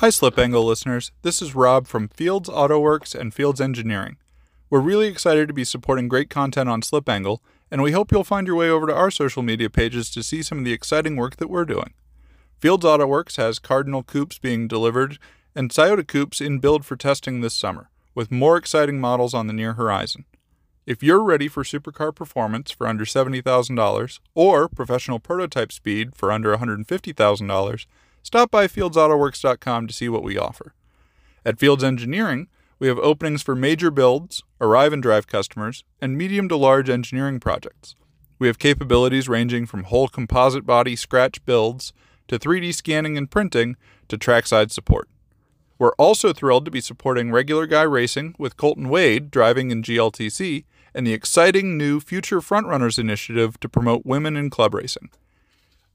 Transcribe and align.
Hi, 0.00 0.10
Slip 0.10 0.38
Angle 0.38 0.66
listeners. 0.66 1.10
This 1.22 1.40
is 1.40 1.54
Rob 1.54 1.86
from 1.86 2.08
Fields 2.08 2.50
Auto 2.50 2.78
Works 2.78 3.14
and 3.14 3.32
Fields 3.32 3.62
Engineering. 3.62 4.18
We're 4.68 4.80
really 4.80 5.06
excited 5.06 5.48
to 5.48 5.54
be 5.54 5.64
supporting 5.64 6.06
great 6.06 6.28
content 6.28 6.68
on 6.68 6.82
Slip 6.82 7.08
Angle, 7.08 7.42
and 7.70 7.80
we 7.80 7.92
hope 7.92 8.12
you'll 8.12 8.22
find 8.22 8.46
your 8.46 8.56
way 8.56 8.68
over 8.68 8.86
to 8.88 8.94
our 8.94 9.10
social 9.10 9.42
media 9.42 9.70
pages 9.70 10.10
to 10.10 10.22
see 10.22 10.42
some 10.42 10.58
of 10.58 10.64
the 10.66 10.74
exciting 10.74 11.16
work 11.16 11.36
that 11.36 11.48
we're 11.48 11.64
doing. 11.64 11.94
Fields 12.58 12.84
Auto 12.84 13.06
Works 13.06 13.36
has 13.36 13.58
Cardinal 13.58 14.02
coupes 14.02 14.38
being 14.38 14.68
delivered 14.68 15.18
and 15.54 15.70
Toyota 15.70 16.06
coupes 16.06 16.42
in 16.42 16.58
build 16.58 16.84
for 16.84 16.96
testing 16.96 17.40
this 17.40 17.54
summer, 17.54 17.88
with 18.14 18.30
more 18.30 18.58
exciting 18.58 19.00
models 19.00 19.32
on 19.32 19.46
the 19.46 19.54
near 19.54 19.72
horizon. 19.72 20.26
If 20.84 21.02
you're 21.02 21.24
ready 21.24 21.48
for 21.48 21.64
supercar 21.64 22.14
performance 22.14 22.70
for 22.70 22.86
under 22.86 23.06
$70,000 23.06 24.18
or 24.34 24.68
professional 24.68 25.20
prototype 25.20 25.72
speed 25.72 26.14
for 26.14 26.30
under 26.30 26.54
$150,000, 26.54 27.86
stop 28.26 28.50
by 28.50 28.66
fieldsautoworks.com 28.66 29.86
to 29.86 29.94
see 29.94 30.08
what 30.08 30.24
we 30.24 30.36
offer. 30.36 30.74
At 31.44 31.60
Fields 31.60 31.84
Engineering, 31.84 32.48
we 32.80 32.88
have 32.88 32.98
openings 32.98 33.40
for 33.40 33.54
major 33.54 33.88
builds, 33.88 34.42
arrive 34.60 34.92
and 34.92 35.00
drive 35.00 35.28
customers, 35.28 35.84
and 36.00 36.18
medium 36.18 36.48
to 36.48 36.56
large 36.56 36.90
engineering 36.90 37.38
projects. 37.38 37.94
We 38.40 38.48
have 38.48 38.58
capabilities 38.58 39.28
ranging 39.28 39.66
from 39.66 39.84
whole 39.84 40.08
composite 40.08 40.66
body 40.66 40.96
scratch 40.96 41.42
builds 41.44 41.92
to 42.26 42.36
3D 42.36 42.74
scanning 42.74 43.16
and 43.16 43.30
printing 43.30 43.76
to 44.08 44.18
trackside 44.18 44.72
support. 44.72 45.08
We're 45.78 45.94
also 45.94 46.32
thrilled 46.32 46.64
to 46.64 46.72
be 46.72 46.80
supporting 46.80 47.30
regular 47.30 47.66
guy 47.66 47.82
racing 47.82 48.34
with 48.40 48.56
Colton 48.56 48.88
Wade 48.88 49.30
driving 49.30 49.70
in 49.70 49.84
GLTC 49.84 50.64
and 50.96 51.06
the 51.06 51.12
exciting 51.12 51.78
new 51.78 52.00
Future 52.00 52.40
Frontrunners 52.40 52.98
initiative 52.98 53.60
to 53.60 53.68
promote 53.68 54.04
women 54.04 54.36
in 54.36 54.50
club 54.50 54.74
racing. 54.74 55.10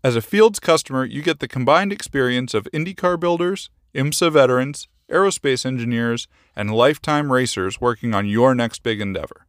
As 0.03 0.15
a 0.15 0.21
Fields 0.21 0.59
customer, 0.59 1.05
you 1.05 1.21
get 1.21 1.39
the 1.39 1.47
combined 1.47 1.93
experience 1.93 2.55
of 2.55 2.67
IndyCar 2.73 3.19
builders, 3.19 3.69
IMSA 3.93 4.31
veterans, 4.31 4.87
aerospace 5.11 5.65
engineers, 5.65 6.27
and 6.55 6.73
lifetime 6.73 7.31
racers 7.31 7.79
working 7.79 8.15
on 8.15 8.27
your 8.27 8.55
next 8.55 8.81
big 8.81 8.99
endeavor. 8.99 9.45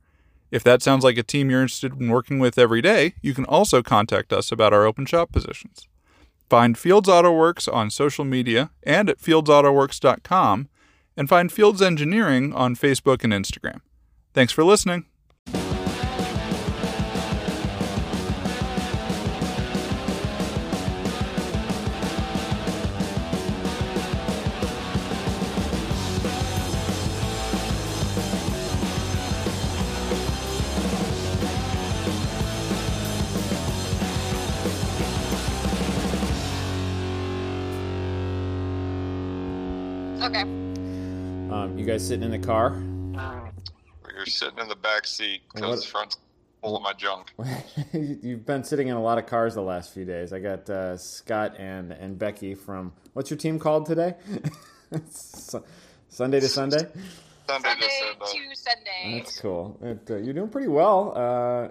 If 0.51 0.63
that 0.65 0.83
sounds 0.83 1.05
like 1.05 1.17
a 1.17 1.23
team 1.23 1.49
you're 1.49 1.63
interested 1.63 1.99
in 1.99 2.11
working 2.11 2.39
with 2.39 2.59
every 2.59 2.83
day, 2.83 3.15
you 3.23 3.33
can 3.33 3.47
also 3.47 3.83
contact 3.83 4.33
us 4.33 4.53
about 4.53 4.75
our 4.75 4.85
open 4.85 5.07
shop 5.07 5.33
positions. 5.33 5.89
Find 6.51 6.77
Fields 6.77 7.09
Auto 7.09 7.33
Works 7.33 7.67
on 7.67 7.89
social 7.89 8.27
media 8.27 8.71
and 8.83 9.09
at 9.09 9.19
fieldsautoworks.com, 9.19 10.69
and 11.17 11.29
find 11.29 11.51
Fields 11.51 11.81
Engineering 11.81 12.53
on 12.53 12.77
Facebook 12.77 13.25
and 13.25 13.33
Instagram. 13.33 13.81
Thanks 14.35 14.53
for 14.53 14.65
listening. 14.65 15.07
Guys 42.03 42.09
sitting 42.09 42.25
in 42.25 42.41
the 42.41 42.45
car? 42.45 42.83
You're 44.13 44.27
sitting 44.27 44.59
in 44.59 44.69
the 44.69 44.75
back 44.75 45.07
seat 45.07 45.43
because 45.55 45.83
the 45.85 45.87
front's 45.87 46.17
full 46.61 46.77
of 46.77 46.83
my 46.83 46.93
junk. 46.95 47.33
You've 47.93 48.45
been 48.45 48.65
sitting 48.65 48.89
in 48.89 48.97
a 48.97 49.01
lot 49.01 49.19
of 49.19 49.27
cars 49.27 49.55
the 49.55 49.63
last 49.63 49.95
few 49.95 50.05
days. 50.05 50.33
I 50.33 50.41
got 50.41 50.69
uh, 50.69 50.97
Scott 50.97 51.55
and 51.61 51.93
and 51.93 52.19
Becky 52.19 52.57
from 52.57 52.93
what's 53.13 53.31
your 53.31 53.37
team 53.39 53.61
called 53.61 53.87
today? 53.87 54.17
Su- 55.11 55.63
Sundae 56.09 56.41
to 56.41 56.49
Sundae. 56.49 56.79
Sundae, 57.47 57.69
Sundae 57.69 57.87
to 57.87 57.91
Sundae. 57.91 58.49
to 58.49 58.57
Sundae. 58.57 59.19
That's 59.19 59.41
cool. 59.41 59.79
It, 59.81 60.11
uh, 60.11 60.17
you're 60.17 60.35
doing 60.35 60.49
pretty 60.49 60.69
well. 60.69 61.13
Uh, 61.15 61.69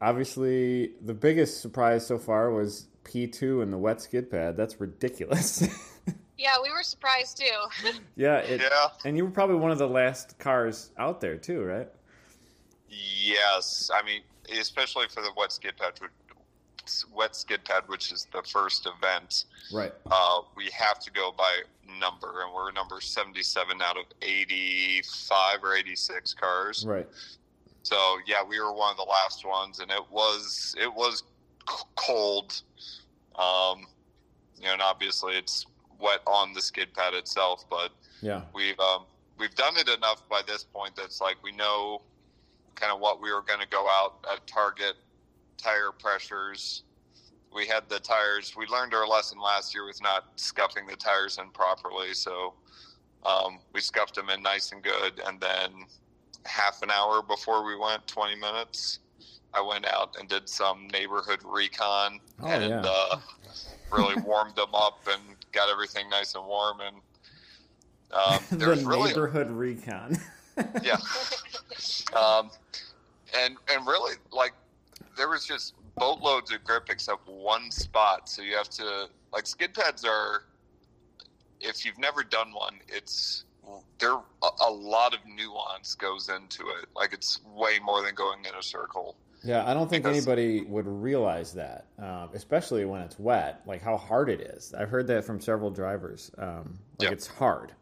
obviously, 0.00 0.92
the 1.04 1.14
biggest 1.14 1.60
surprise 1.60 2.06
so 2.06 2.16
far 2.16 2.52
was 2.52 2.86
P2 3.02 3.60
and 3.60 3.72
the 3.72 3.78
wet 3.78 4.00
skid 4.00 4.30
pad. 4.30 4.56
That's 4.56 4.80
ridiculous. 4.80 5.66
Yeah, 6.36 6.56
we 6.62 6.70
were 6.70 6.82
surprised 6.82 7.38
too. 7.38 7.90
yeah, 8.16 8.38
it, 8.38 8.60
Yeah. 8.60 8.88
And 9.04 9.16
you 9.16 9.24
were 9.24 9.30
probably 9.30 9.56
one 9.56 9.70
of 9.70 9.78
the 9.78 9.88
last 9.88 10.38
cars 10.38 10.90
out 10.98 11.20
there 11.20 11.36
too, 11.36 11.62
right? 11.62 11.88
Yes, 12.88 13.90
I 13.92 14.04
mean, 14.04 14.22
especially 14.58 15.06
for 15.08 15.22
the 15.22 15.30
wet 15.36 15.52
skid 15.52 15.76
pad, 15.76 15.92
wet 17.12 17.34
skid 17.34 17.64
pad, 17.64 17.84
which 17.86 18.12
is 18.12 18.26
the 18.32 18.42
first 18.42 18.86
event. 18.86 19.44
Right. 19.72 19.92
Uh, 20.10 20.40
we 20.56 20.68
have 20.70 20.98
to 21.00 21.10
go 21.10 21.32
by 21.36 21.62
number, 21.98 22.42
and 22.42 22.52
we're 22.54 22.70
number 22.72 23.00
seventy-seven 23.00 23.80
out 23.82 23.96
of 23.96 24.04
eighty-five 24.22 25.62
or 25.62 25.74
eighty-six 25.74 26.34
cars. 26.34 26.84
Right. 26.86 27.08
So 27.82 27.96
yeah, 28.26 28.42
we 28.42 28.60
were 28.60 28.72
one 28.72 28.90
of 28.90 28.96
the 28.96 29.04
last 29.04 29.44
ones, 29.44 29.80
and 29.80 29.90
it 29.90 30.04
was 30.10 30.74
it 30.80 30.92
was 30.92 31.22
cold. 31.96 32.62
Um, 33.36 33.86
you 34.56 34.66
know, 34.66 34.74
and 34.74 34.82
obviously 34.82 35.34
it's 35.36 35.66
wet 36.00 36.20
on 36.26 36.52
the 36.52 36.60
skid 36.62 36.92
pad 36.94 37.14
itself, 37.14 37.64
but 37.70 37.90
Yeah. 38.20 38.42
we've 38.54 38.78
um, 38.80 39.06
we've 39.38 39.54
done 39.54 39.76
it 39.76 39.88
enough 39.88 40.28
by 40.28 40.42
this 40.46 40.64
point 40.64 40.94
that's 40.96 41.20
like 41.20 41.36
we 41.42 41.52
know 41.52 42.02
kind 42.74 42.92
of 42.92 43.00
what 43.00 43.20
we 43.20 43.32
were 43.32 43.42
going 43.42 43.60
to 43.60 43.68
go 43.68 43.86
out 43.88 44.24
at 44.32 44.46
target 44.46 44.94
tire 45.56 45.92
pressures. 45.92 46.82
We 47.54 47.66
had 47.66 47.88
the 47.88 48.00
tires. 48.00 48.54
We 48.56 48.66
learned 48.66 48.94
our 48.94 49.06
lesson 49.06 49.38
last 49.38 49.74
year 49.74 49.86
with 49.86 50.02
not 50.02 50.24
scuffing 50.36 50.86
the 50.86 50.96
tires 50.96 51.38
in 51.38 51.50
properly, 51.50 52.12
so 52.14 52.54
um, 53.24 53.60
we 53.72 53.80
scuffed 53.80 54.16
them 54.16 54.28
in 54.30 54.42
nice 54.42 54.72
and 54.72 54.82
good. 54.82 55.20
And 55.26 55.40
then 55.40 55.84
half 56.44 56.82
an 56.82 56.90
hour 56.90 57.22
before 57.22 57.64
we 57.64 57.76
went, 57.76 58.06
twenty 58.08 58.34
minutes, 58.34 58.98
I 59.52 59.60
went 59.60 59.86
out 59.86 60.16
and 60.18 60.28
did 60.28 60.48
some 60.48 60.88
neighborhood 60.88 61.40
recon 61.44 62.20
Oh, 62.42 62.48
and 62.48 62.70
yeah. 62.70 62.82
uh, 62.84 63.20
really 63.92 64.20
warmed 64.22 64.56
them 64.56 64.74
up 64.74 65.00
and 65.10 65.20
got 65.52 65.70
everything 65.70 66.08
nice 66.08 66.34
and 66.34 66.46
warm 66.46 66.80
and. 66.80 66.96
Um, 68.12 68.40
the 68.58 68.66
really 68.86 69.08
neighborhood 69.08 69.50
recon. 69.50 70.16
yeah. 70.82 70.96
Um, 72.14 72.50
and 73.36 73.56
and 73.72 73.86
really, 73.86 74.14
like, 74.30 74.52
there 75.16 75.28
was 75.28 75.44
just 75.44 75.74
boatloads 75.96 76.52
of 76.52 76.62
grip 76.64 76.84
except 76.90 77.26
one 77.28 77.70
spot. 77.70 78.28
So 78.28 78.42
you 78.42 78.56
have 78.56 78.68
to 78.70 79.08
like 79.32 79.46
skid 79.46 79.74
pads 79.74 80.04
are. 80.04 80.44
If 81.60 81.84
you've 81.86 81.98
never 81.98 82.22
done 82.22 82.52
one, 82.52 82.74
it's 82.88 83.44
there. 83.98 84.12
A, 84.42 84.48
a 84.66 84.70
lot 84.70 85.14
of 85.14 85.20
nuance 85.26 85.94
goes 85.94 86.28
into 86.28 86.68
it. 86.68 86.86
Like 86.94 87.12
it's 87.12 87.40
way 87.54 87.78
more 87.82 88.02
than 88.02 88.14
going 88.14 88.44
in 88.44 88.54
a 88.54 88.62
circle. 88.62 89.16
Yeah, 89.44 89.68
I 89.68 89.74
don't 89.74 89.88
think 89.90 90.04
Because- 90.04 90.16
anybody 90.16 90.62
would 90.62 90.86
realize 90.86 91.52
that, 91.52 91.86
um, 91.98 92.30
especially 92.34 92.84
when 92.86 93.02
it's 93.02 93.18
wet, 93.18 93.60
like 93.66 93.82
how 93.82 93.96
hard 93.96 94.28
it 94.30 94.40
is. 94.40 94.72
I've 94.74 94.88
heard 94.88 95.06
that 95.08 95.24
from 95.24 95.40
several 95.40 95.70
drivers. 95.70 96.30
Um, 96.38 96.78
like 96.98 97.08
Yeah. 97.08 97.12
it's 97.12 97.26
hard. 97.26 97.72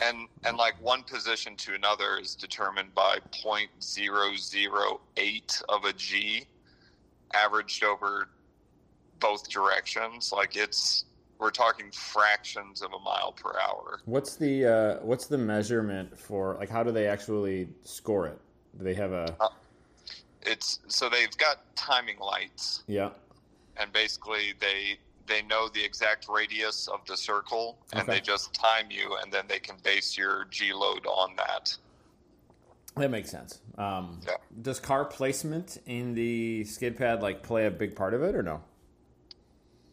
and 0.00 0.26
and 0.44 0.56
like 0.56 0.74
one 0.82 1.02
position 1.04 1.54
to 1.56 1.74
another 1.74 2.18
is 2.18 2.34
determined 2.34 2.92
by 2.94 3.18
0.008 3.30 5.62
of 5.68 5.84
a 5.84 5.92
g 5.92 6.46
averaged 7.34 7.84
over 7.84 8.28
both 9.20 9.48
directions 9.48 10.32
like 10.32 10.56
it's 10.56 11.04
we're 11.38 11.50
talking 11.50 11.90
fractions 11.92 12.82
of 12.82 12.92
a 12.92 12.98
mile 12.98 13.32
per 13.32 13.52
hour 13.58 14.00
What's 14.04 14.36
the 14.36 14.66
uh, 14.66 14.96
what's 15.04 15.26
the 15.26 15.38
measurement 15.38 16.18
for 16.18 16.56
like 16.58 16.68
how 16.68 16.82
do 16.82 16.90
they 16.92 17.06
actually 17.06 17.68
score 17.84 18.26
it? 18.26 18.38
Do 18.78 18.84
they 18.84 18.94
have 18.94 19.12
a 19.12 19.34
it's 20.46 20.80
so 20.88 21.08
they've 21.08 21.36
got 21.38 21.74
timing 21.76 22.18
lights 22.18 22.82
yeah? 22.86 23.10
and 23.76 23.92
basically 23.92 24.54
they 24.60 24.98
they 25.26 25.42
know 25.42 25.68
the 25.68 25.82
exact 25.82 26.26
radius 26.28 26.88
of 26.88 27.00
the 27.06 27.16
circle 27.16 27.78
and 27.92 28.06
they 28.08 28.20
just 28.20 28.52
time 28.52 28.86
you 28.90 29.16
and 29.22 29.32
then 29.32 29.44
they 29.48 29.58
can 29.58 29.76
base 29.84 30.16
your 30.18 30.46
g 30.50 30.72
load 30.72 31.06
on 31.06 31.34
that 31.36 31.76
That 32.96 33.10
makes 33.10 33.30
sense. 33.30 33.60
Um, 33.78 34.20
Yeah. 34.26 34.34
Does 34.60 34.78
car 34.80 35.04
placement 35.06 35.78
in 35.86 36.14
the 36.14 36.64
skid 36.64 36.96
pad 36.98 37.22
like 37.22 37.42
play 37.42 37.64
a 37.66 37.70
big 37.70 37.96
part 37.96 38.12
of 38.14 38.22
it 38.22 38.34
or 38.34 38.42
no? 38.42 38.60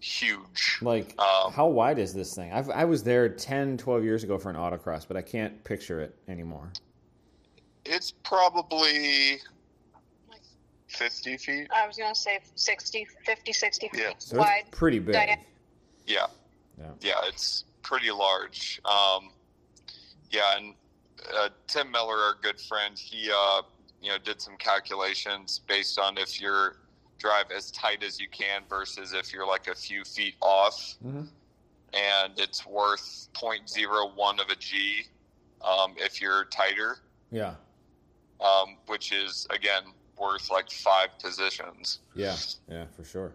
huge 0.01 0.79
Like 0.81 1.13
Um, 1.19 1.51
how 1.53 1.68
wide 1.68 2.00
is 2.00 2.13
this 2.13 2.33
thing? 2.33 2.51
I've, 2.51 2.69
I 2.69 2.85
was 2.85 3.03
there 3.03 3.29
10, 3.29 3.77
12 3.77 4.03
years 4.03 4.23
ago 4.23 4.38
for 4.38 4.50
an 4.50 4.56
autocross, 4.56 5.06
but 5.07 5.15
I 5.18 5.21
can't 5.21 5.63
picture 5.63 6.01
it 6.01 6.15
anymore. 6.27 6.71
it's 7.85 8.12
probably 8.23 9.39
50 10.89 11.38
feet 11.38 11.68
I 11.75 11.88
was 11.88 11.97
going 11.97 12.13
to 12.13 12.19
say 12.19 12.39
60, 12.56 13.07
50, 13.25 13.53
60 13.53 13.89
feet 13.89 14.00
Yeah. 14.01 14.12
So 14.18 14.38
wide. 14.39 14.63
it's 14.68 14.77
pretty 14.77 15.00
big. 15.00 15.13
Diana- 15.13 15.38
Yeah, 16.07 16.27
Yeah. 16.80 16.91
yeah, 17.01 17.13
it's 17.27 17.65
pretty 17.83 18.12
large. 18.12 18.81
Um, 18.86 19.31
yeah, 20.31 20.57
and 20.57 20.74
uh, 21.36 21.50
Tim 21.68 21.91
Miller, 21.91 22.15
our 22.18 22.36
good 22.41 22.59
friend, 22.59 22.97
he 22.97 23.30
uh, 23.31 23.62
you 24.01 24.09
know 24.12 24.18
did 24.18 24.41
some 24.41 24.57
calculations 24.57 25.59
based 25.68 26.00
on 26.00 26.18
if 26.18 26.39
you're 26.41 26.77
drive 27.19 27.51
as 27.51 27.69
tight 27.71 28.01
as 28.01 28.18
you 28.19 28.30
can 28.30 28.62
versus 28.69 29.12
if 29.13 29.33
you're 29.33 29.45
like 29.45 29.68
a 29.68 29.75
few 29.75 30.03
feet 30.06 30.35
off. 30.42 30.95
Mhm. 31.06 31.27
and 31.94 32.39
it's 32.39 32.65
worth 32.68 33.27
0.01 33.33 34.39
of 34.39 34.50
a 34.50 34.56
G 34.56 35.06
um, 35.62 35.95
if 35.97 36.21
you're 36.21 36.45
tighter, 36.45 37.00
Yeah. 37.31 37.56
um, 38.39 38.77
which 38.85 39.12
is 39.12 39.47
again 39.50 39.81
worth 40.19 40.50
like 40.51 40.69
five 40.71 41.10
positions. 41.21 42.00
Yeah. 42.16 42.36
Yeah, 42.69 42.86
for 42.95 43.04
sure. 43.04 43.33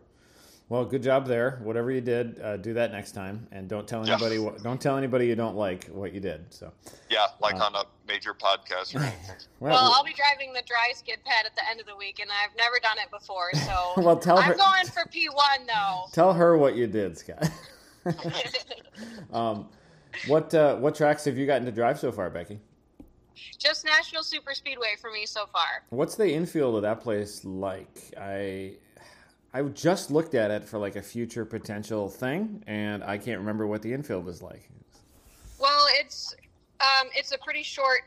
Well, 0.71 0.85
good 0.87 1.03
job 1.03 1.27
there. 1.27 1.61
Whatever 1.63 1.91
you 1.91 2.01
did, 2.01 2.41
uh, 2.41 2.57
do 2.57 2.73
that 2.75 2.91
next 2.91 3.13
time, 3.13 3.47
and 3.53 3.69
don't 3.69 3.87
tell 3.87 4.05
Yeah. 4.07 4.15
anybody. 4.15 4.39
What, 4.39 4.63
don't 4.63 4.81
tell 4.81 4.97
anybody 4.97 5.27
you 5.27 5.35
don't 5.37 5.57
like 5.57 5.85
what 5.89 6.15
you 6.15 6.21
did. 6.21 6.47
So, 6.55 6.73
Yeah, 7.11 7.27
like 7.39 7.57
Uh, 7.57 7.65
on 7.65 7.75
a 7.75 7.85
major 8.09 8.33
podcast. 8.33 8.95
Or 8.95 9.01
anything. 9.01 9.37
Well, 9.61 9.93
I'll 9.95 10.05
be 10.05 10.13
driving 10.15 10.53
the 10.53 10.63
dry 10.67 10.93
skid 10.95 11.23
pad 11.25 11.47
at 11.47 11.55
the 11.55 11.63
end 11.71 11.81
of 11.81 11.87
the 11.87 11.97
week, 11.97 12.19
and 12.19 12.31
I've 12.31 12.55
never 12.57 12.79
done 12.83 12.97
it 12.99 13.11
before, 13.11 13.51
so 13.55 13.93
well, 14.03 14.17
tell 14.17 14.39
I'm 14.39 14.45
her. 14.45 14.55
going 14.55 14.87
for 14.87 15.05
P1 15.09 15.67
though. 15.67 16.05
Tell 16.13 16.33
her 16.35 16.57
what 16.59 16.77
you 16.77 16.87
did, 16.87 17.17
Scott. 17.19 17.49
um, 19.33 19.69
what 20.27 20.53
uh, 20.55 20.77
what 20.77 20.95
tracks 20.95 21.25
have 21.25 21.37
you 21.39 21.47
gotten 21.47 21.65
to 21.67 21.73
drive 21.73 21.99
so 21.99 22.13
far, 22.13 22.31
Becky? 22.31 22.61
Just 23.59 23.85
Nashville 23.85 24.23
Super 24.23 24.55
Speedway 24.55 24.95
for 25.01 25.11
me 25.11 25.27
so 25.27 25.47
far. 25.53 25.83
What's 25.91 26.15
the 26.17 26.33
infield 26.33 26.77
of 26.77 26.83
that 26.83 27.01
place 27.01 27.45
like? 27.45 28.15
I 28.21 28.75
I 29.53 29.63
just 29.63 30.11
looked 30.11 30.35
at 30.35 30.51
it 30.51 30.65
for 30.65 30.79
like 30.79 30.97
a 30.97 31.03
future 31.03 31.45
potential 31.45 32.09
thing, 32.09 32.63
and 32.67 33.05
I 33.05 33.19
can't 33.19 33.39
remember 33.39 33.67
what 33.67 33.83
the 33.83 33.93
infield 33.93 34.29
is 34.29 34.43
like. 34.43 34.69
Well, 35.61 35.87
it's 35.93 36.35
um, 36.81 37.09
it's 37.15 37.33
a 37.33 37.39
pretty 37.39 37.63
short 37.63 38.01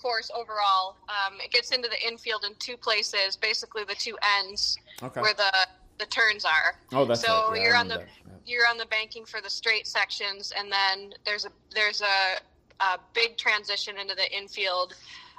course 0.00 0.30
overall. 0.34 0.96
Um, 1.08 1.34
it 1.44 1.50
gets 1.50 1.70
into 1.72 1.88
the 1.88 2.06
infield 2.06 2.44
in 2.44 2.54
two 2.58 2.76
places, 2.76 3.36
basically 3.36 3.82
the 3.84 3.94
two 3.96 4.16
ends 4.38 4.78
Okay. 5.02 5.20
where 5.20 5.34
the 5.34 5.52
the 5.98 6.06
turns 6.06 6.44
are. 6.44 6.78
Oh, 6.92 7.04
that's 7.04 7.22
so 7.22 7.48
right. 7.50 7.56
Yeah, 7.58 7.62
you're 7.64 7.76
on 7.76 7.88
the 7.88 7.98
that. 7.98 8.06
you're 8.44 8.66
on 8.68 8.76
the 8.78 8.86
banking 8.86 9.24
for 9.24 9.40
the 9.40 9.50
straight 9.50 9.86
sections, 9.86 10.52
and 10.56 10.70
then 10.70 11.14
there's 11.24 11.44
a 11.46 11.50
there's 11.74 12.00
a, 12.02 12.36
a 12.80 12.98
big 13.14 13.36
transition 13.36 13.98
into 13.98 14.14
the 14.14 14.30
infield. 14.36 14.94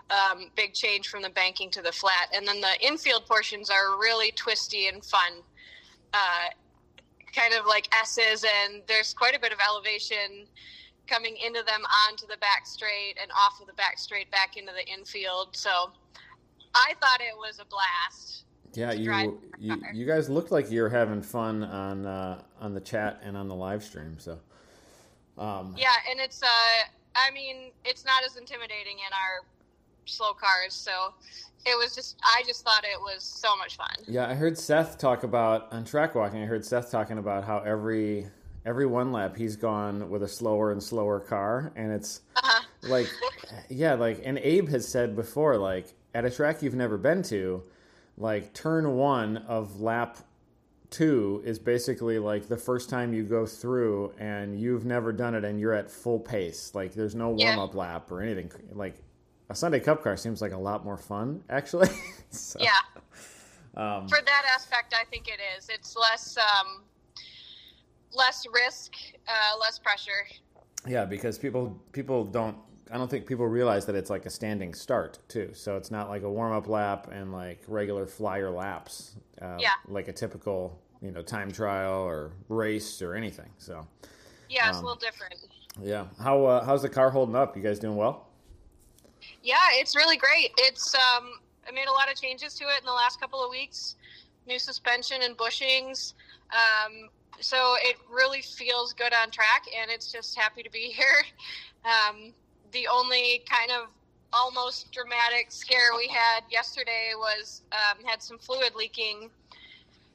Um, 0.10 0.52
big 0.56 0.74
change 0.74 1.10
from 1.10 1.22
the 1.22 1.30
banking 1.30 1.70
to 1.72 1.82
the 1.82 1.92
flat, 1.92 2.30
and 2.34 2.48
then 2.48 2.62
the 2.62 2.74
infield 2.82 3.26
portions 3.26 3.70
are 3.70 4.00
really 4.00 4.32
twisty 4.32 4.88
and 4.88 5.04
fun. 5.04 5.34
Uh, 6.14 6.48
kind 7.36 7.54
of 7.54 7.66
like 7.66 7.90
S's, 7.94 8.46
and 8.46 8.82
there's 8.88 9.14
quite 9.14 9.36
a 9.36 9.40
bit 9.40 9.52
of 9.52 9.60
elevation 9.60 10.48
coming 11.08 11.36
into 11.46 11.64
them 11.64 11.82
onto 12.08 12.26
the 12.28 12.38
back 12.38 12.66
straight 12.66 13.16
and 13.22 13.32
off 13.32 13.60
of 13.62 13.68
the 13.68 13.74
back 13.74 13.98
straight 13.98 14.30
back 14.32 14.58
into 14.58 14.72
the 14.74 14.86
infield. 14.92 15.56
So 15.56 15.92
I 16.74 16.94
thought 17.02 17.20
it 17.20 17.36
was 17.36 17.60
a 17.60 17.66
blast. 17.66 18.44
Yeah, 18.74 18.92
you, 18.92 19.42
you 19.58 19.82
you 19.94 20.06
guys 20.06 20.30
looked 20.30 20.52
like 20.52 20.70
you 20.70 20.82
were 20.82 20.90
having 20.90 21.22
fun 21.22 21.64
on 21.64 22.06
uh, 22.06 22.42
on 22.60 22.74
the 22.74 22.82
chat 22.82 23.22
and 23.24 23.36
on 23.36 23.48
the 23.48 23.56
live 23.56 23.84
stream. 23.84 24.18
So, 24.20 24.40
um, 25.38 25.74
Yeah, 25.78 25.90
and 26.10 26.20
it's 26.20 26.44
uh 26.44 26.48
I 27.18 27.32
mean, 27.34 27.72
it's 27.84 28.06
not 28.06 28.24
as 28.26 28.38
intimidating 28.38 29.00
in 29.00 29.12
our 29.14 29.46
slow 30.06 30.34
cars, 30.34 30.74
so 30.74 31.14
it 31.66 31.78
was 31.78 31.94
just 31.96 32.18
I 32.24 32.44
just 32.46 32.64
thought 32.64 32.84
it 32.84 33.00
was 33.00 33.24
so 33.24 33.56
much 33.58 33.76
fun. 33.76 33.88
yeah, 34.08 34.30
I 34.30 34.34
heard 34.36 34.58
Seth 34.58 34.98
talk 34.98 35.24
about 35.24 35.72
on 35.74 35.84
track 35.84 36.16
walking. 36.16 36.42
I 36.42 36.46
heard 36.46 36.64
Seth 36.64 36.90
talking 36.92 37.18
about 37.18 37.44
how 37.44 37.60
every 37.60 38.28
every 38.66 38.86
one 38.86 39.12
lap 39.12 39.36
he's 39.36 39.56
gone 39.56 40.10
with 40.10 40.24
a 40.24 40.28
slower 40.28 40.72
and 40.72 40.82
slower 40.82 41.20
car, 41.20 41.72
and 41.76 41.92
it's 41.92 42.22
Uh-huh. 42.36 42.64
like 42.84 43.08
yeah 43.70 43.94
like 43.96 44.22
and 44.24 44.38
abe 44.40 44.70
has 44.70 44.88
said 44.88 45.16
before 45.16 45.58
like 45.58 45.94
at 46.14 46.26
a 46.26 46.30
track 46.30 46.62
you've 46.62 46.76
never 46.76 46.98
been 46.98 47.24
to 47.24 47.64
like 48.18 48.54
turn 48.54 48.96
one 48.96 49.38
of 49.38 49.80
lap 49.82 50.18
two 50.90 51.42
is 51.46 51.60
basically 51.60 52.18
like 52.18 52.48
the 52.48 52.58
first 52.58 52.90
time 52.90 53.14
you 53.14 53.24
go 53.24 53.46
through 53.46 54.14
and 54.20 54.60
you've 54.60 54.86
never 54.86 55.12
done 55.12 55.36
it 55.36 55.44
and 55.44 55.60
you're 55.60 55.74
at 55.74 55.92
full 55.92 56.20
pace 56.20 56.72
like 56.74 56.94
there's 56.94 57.14
no 57.16 57.36
Yeah. 57.38 57.56
warm-up 57.58 57.76
lap 57.76 58.10
or 58.12 58.22
anything 58.22 58.52
like 58.72 58.96
a 59.50 59.56
Sundae 59.56 59.82
Cup 59.82 60.02
car 60.02 60.16
seems 60.18 60.42
like 60.42 60.54
a 60.54 60.58
lot 60.58 60.86
more 60.86 60.98
fun 60.98 61.44
actually 61.50 61.90
So, 62.30 62.60
Yeah, 62.62 62.72
um, 63.76 64.08
for 64.08 64.20
that 64.24 64.44
aspect 64.56 64.94
I 65.00 65.04
think 65.06 65.28
it 65.28 65.40
is. 65.58 65.70
It's 65.70 65.96
less 65.98 66.38
um 66.38 66.84
less 68.14 68.46
risk, 68.54 68.94
uh 69.28 69.58
less 69.60 69.80
pressure. 69.80 70.26
Yeah, 70.88 71.04
because 71.06 71.38
people 71.38 71.78
people 71.92 72.24
don't. 72.24 72.56
I 72.92 72.98
don't 72.98 73.10
think 73.10 73.26
people 73.26 73.48
realize 73.48 73.86
that 73.86 73.96
it's 73.96 74.10
like 74.10 74.26
a 74.26 74.30
standing 74.30 74.74
start 74.74 75.20
too. 75.28 75.52
So 75.54 75.76
it's 75.78 75.92
not 75.92 76.10
like 76.10 76.24
a 76.24 76.30
warm 76.30 76.54
up 76.54 76.68
lap 76.68 77.10
and 77.12 77.32
like 77.34 77.62
regular 77.68 78.06
flyer 78.06 78.50
laps. 78.50 79.16
Uh, 79.42 79.58
Yeah. 79.60 79.74
Like 79.88 80.08
a 80.08 80.14
typical 80.14 80.80
you 81.02 81.12
know 81.12 81.22
time 81.22 81.52
trial 81.52 82.02
or 82.02 82.32
race 82.50 83.02
or 83.02 83.14
anything. 83.14 83.50
So 83.58 83.86
Yeah, 84.50 84.70
it's 84.70 84.78
Um, 84.78 84.84
a 84.86 84.88
little 84.88 85.00
different. 85.00 85.36
yeah, 85.82 86.08
how 86.22 86.46
uh, 86.46 86.64
how's 86.66 86.82
the 86.82 86.90
car 86.90 87.10
holding 87.12 87.36
up? 87.36 87.56
You 87.58 87.64
guys 87.64 87.80
doing 87.80 87.98
well? 87.98 88.28
Yeah, 89.44 89.58
it's 89.74 89.96
really 89.96 90.18
great. 90.18 90.52
It's 90.58 90.94
um 90.96 91.40
I 91.68 91.72
made 91.72 91.88
a 91.88 91.92
lot 91.92 92.10
of 92.12 92.20
changes 92.20 92.54
to 92.56 92.64
it 92.66 92.80
in 92.80 92.86
the 92.86 92.94
last 92.94 93.20
couple 93.20 93.44
of 93.44 93.50
weeks. 93.52 93.96
New 94.48 94.60
suspension 94.60 95.22
and 95.24 95.38
bushings. 95.38 96.14
Um 96.52 97.10
so 97.40 97.76
it 97.82 97.98
really 98.10 98.42
feels 98.42 98.94
good 98.94 99.14
on 99.14 99.30
track 99.30 99.66
and 99.80 99.92
it's 99.92 100.12
just 100.12 100.36
happy 100.38 100.64
to 100.64 100.72
be 100.72 100.92
here. 101.00 101.24
Um 101.86 102.34
the 102.72 102.88
only 102.88 103.44
kind 103.50 103.72
of 103.72 103.90
almost 104.34 104.92
dramatic 104.92 105.52
scare 105.52 105.96
we 105.96 106.08
had 106.08 106.42
yesterday 106.50 107.12
was 107.16 107.62
um, 107.72 108.04
had 108.06 108.22
some 108.22 108.38
fluid 108.38 108.76
leaking 108.76 109.30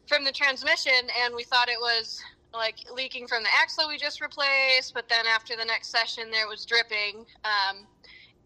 from 0.06 0.24
the 0.24 0.32
transmission 0.32 1.08
and 1.24 1.34
we 1.34 1.44
thought 1.44 1.68
it 1.68 1.80
was 1.80 2.20
like 2.52 2.76
leaking 2.94 3.26
from 3.26 3.42
the 3.42 3.48
axle 3.58 3.88
we 3.88 3.96
just 3.96 4.20
replaced 4.20 4.92
but 4.92 5.08
then 5.08 5.24
after 5.26 5.56
the 5.56 5.64
next 5.64 5.88
session 5.88 6.30
there 6.30 6.46
was 6.46 6.66
dripping. 6.66 7.24
Um, 7.44 7.86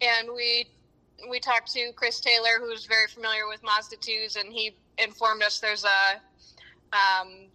and 0.01 0.29
we 0.35 0.67
we 1.31 1.41
talked 1.41 1.73
to 1.73 1.93
Chris 1.97 2.21
Taylor, 2.21 2.61
who's 2.61 2.85
very 2.85 3.09
familiar 3.09 3.49
with 3.49 3.63
Mazda 3.63 3.97
2s, 3.97 4.39
and 4.39 4.53
he 4.53 4.77
informed 4.99 5.43
us 5.43 5.61
there's 5.61 5.85
a 5.85 6.21
um, 6.93 7.47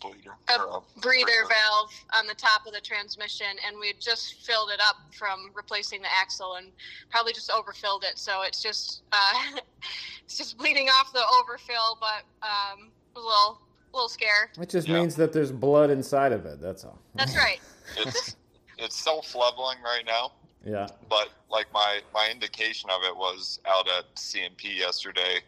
Bleeder. 0.00 0.32
A 0.48 0.62
Or, 0.62 0.82
breather 1.00 1.24
breather. 1.26 1.48
valve 1.48 1.90
on 2.16 2.26
the 2.26 2.34
top 2.34 2.66
of 2.66 2.72
the 2.72 2.80
transmission, 2.80 3.46
and 3.66 3.78
we 3.78 3.88
had 3.88 4.00
just 4.00 4.34
filled 4.44 4.70
it 4.70 4.80
up 4.80 4.96
from 5.16 5.50
replacing 5.54 6.02
the 6.02 6.08
axle, 6.12 6.54
and 6.54 6.72
probably 7.10 7.32
just 7.32 7.50
overfilled 7.50 8.04
it. 8.04 8.18
So 8.18 8.42
it's 8.42 8.62
just 8.62 9.02
uh, 9.12 9.34
it's 10.24 10.36
just 10.38 10.56
bleeding 10.58 10.88
off 10.88 11.12
the 11.12 11.22
overfill, 11.40 11.98
but 12.00 12.24
um, 12.46 12.90
a 13.16 13.18
little 13.20 13.60
little 13.92 14.08
scare. 14.08 14.50
It 14.60 14.68
just 14.70 14.88
Yeah. 14.88 15.00
means 15.00 15.16
that 15.16 15.32
there's 15.32 15.50
blood 15.52 15.90
inside 15.90 16.32
of 16.32 16.46
it. 16.46 16.60
That's 16.60 16.84
all. 16.84 16.98
That's 17.14 17.36
right. 17.44 17.60
It's 17.96 18.36
it's 18.78 18.96
self 18.96 19.34
leveling 19.34 19.78
right 19.84 20.04
now, 20.06 20.32
Yeah. 20.64 20.86
but 21.08 21.28
like 21.50 21.72
my 21.72 22.00
my 22.14 22.28
indication 22.30 22.88
of 22.90 23.02
it 23.02 23.14
was 23.16 23.60
out 23.66 23.88
at 23.88 24.14
CMP 24.16 24.76
yesterday. 24.78 25.40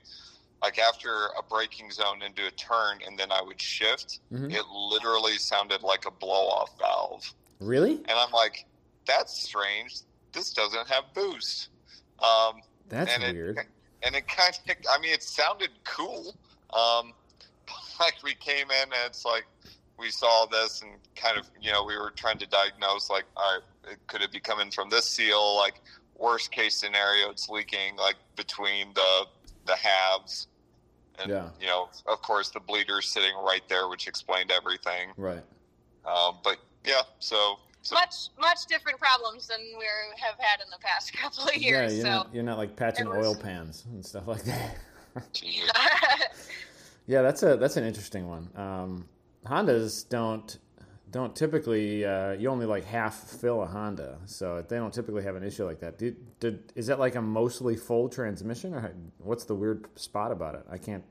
Like 0.62 0.78
after 0.78 1.26
a 1.38 1.42
braking 1.42 1.90
zone 1.90 2.22
into 2.22 2.46
a 2.46 2.50
turn, 2.52 3.00
and 3.06 3.18
then 3.18 3.32
I 3.32 3.42
would 3.42 3.60
shift, 3.60 4.20
Mhm. 4.32 4.52
it 4.54 4.64
literally 4.68 5.36
sounded 5.38 5.82
like 5.82 6.06
a 6.06 6.10
blow 6.10 6.46
off 6.48 6.70
valve. 6.78 7.34
Really? 7.58 7.96
And 7.96 8.10
I'm 8.12 8.30
like, 8.30 8.66
that's 9.04 9.42
strange. 9.42 9.96
This 10.32 10.52
doesn't 10.52 10.88
have 10.88 11.12
boost. 11.14 11.68
Um, 12.20 12.62
That's 12.88 13.12
and 13.12 13.22
weird. 13.36 13.58
It, 13.58 13.66
and 14.04 14.14
it 14.14 14.28
kind 14.28 14.54
of, 14.68 14.76
I 14.90 14.98
mean, 15.00 15.12
it 15.12 15.22
sounded 15.24 15.70
cool. 15.84 16.36
Um, 16.72 17.12
like 18.00 18.14
we 18.22 18.34
came 18.34 18.70
in 18.70 18.82
and 18.84 19.06
it's 19.06 19.24
like 19.24 19.44
we 19.98 20.10
saw 20.10 20.46
this 20.46 20.80
and 20.82 20.92
kind 21.16 21.36
of, 21.38 21.50
you 21.60 21.72
know, 21.72 21.84
we 21.84 21.96
were 21.96 22.10
trying 22.10 22.38
to 22.38 22.46
diagnose 22.46 23.10
like, 23.10 23.24
all 23.36 23.54
right, 23.54 23.92
it- 23.92 24.06
could 24.06 24.22
it 24.22 24.30
be 24.30 24.38
coming 24.40 24.70
from 24.70 24.90
this 24.90 25.06
seal? 25.08 25.56
Like 25.56 25.80
worst 26.16 26.52
case 26.52 26.76
scenario, 26.78 27.30
it's 27.30 27.48
leaking 27.48 27.96
like 27.96 28.16
between 28.36 28.94
the 28.94 29.26
the 29.66 29.76
halves. 29.76 30.48
And 31.20 31.30
Yeah. 31.30 31.48
you 31.60 31.66
know, 31.66 31.88
of 32.06 32.22
course, 32.22 32.50
the 32.50 32.60
bleeder's 32.60 33.08
sitting 33.08 33.34
right 33.36 33.62
there, 33.68 33.88
which 33.88 34.06
explained 34.08 34.50
everything. 34.50 35.10
Right. 35.16 35.42
Um, 36.04 36.38
but 36.42 36.58
yeah, 36.84 37.02
so 37.18 37.58
so 37.82 37.94
much 37.94 38.14
much 38.38 38.66
different 38.66 38.98
problems 38.98 39.46
than 39.48 39.58
we 39.78 39.84
have 40.16 40.36
had 40.38 40.60
in 40.60 40.70
the 40.70 40.78
past 40.80 41.12
couple 41.20 41.44
of 41.44 41.54
Yeah, 41.56 41.68
years. 41.82 41.94
you're 41.94 42.02
so. 42.04 42.10
not 42.10 42.34
you're 42.34 42.44
not 42.44 42.58
like 42.58 42.76
patching 42.76 43.08
was- 43.08 43.26
oil 43.26 43.34
pans 43.34 43.84
and 43.90 44.04
stuff 44.04 44.26
like 44.26 44.42
that. 44.44 44.76
geez. 45.32 45.70
Yeah, 47.06 47.22
that's 47.22 47.42
a 47.42 47.56
that's 47.56 47.76
an 47.76 47.84
interesting 47.84 48.28
one. 48.28 48.48
Um, 48.54 49.08
Hondas 49.44 50.08
don't 50.08 50.56
don't 51.12 51.36
typically 51.36 52.04
uh, 52.04 52.32
you 52.32 52.48
only 52.48 52.66
like 52.66 52.84
half 52.84 53.14
fill 53.14 53.62
a 53.62 53.66
Honda, 53.66 54.18
so 54.26 54.64
they 54.66 54.76
don't 54.76 54.92
typically 54.92 55.22
have 55.22 55.36
an 55.36 55.44
issue 55.44 55.64
like 55.64 55.80
that. 55.80 55.98
Did, 55.98 56.16
did 56.40 56.72
is 56.74 56.88
that 56.88 56.98
like 56.98 57.14
a 57.14 57.22
mostly 57.22 57.76
full 57.76 58.08
transmission, 58.08 58.74
or 58.74 58.92
what's 59.18 59.44
the 59.44 59.54
weird 59.54 59.86
spot 59.94 60.32
about 60.32 60.54
it? 60.56 60.66
I 60.70 60.78
can't. 60.78 61.04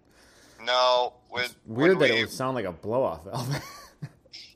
no, 0.66 1.14
when, 1.30 1.46
Weird 1.66 2.00
that 2.00 2.10
we, 2.10 2.18
it 2.18 2.22
would 2.22 2.32
sound 2.32 2.56
like 2.56 2.66
a 2.66 2.74
blow 2.74 3.04
off 3.04 3.24
valve. 3.24 3.64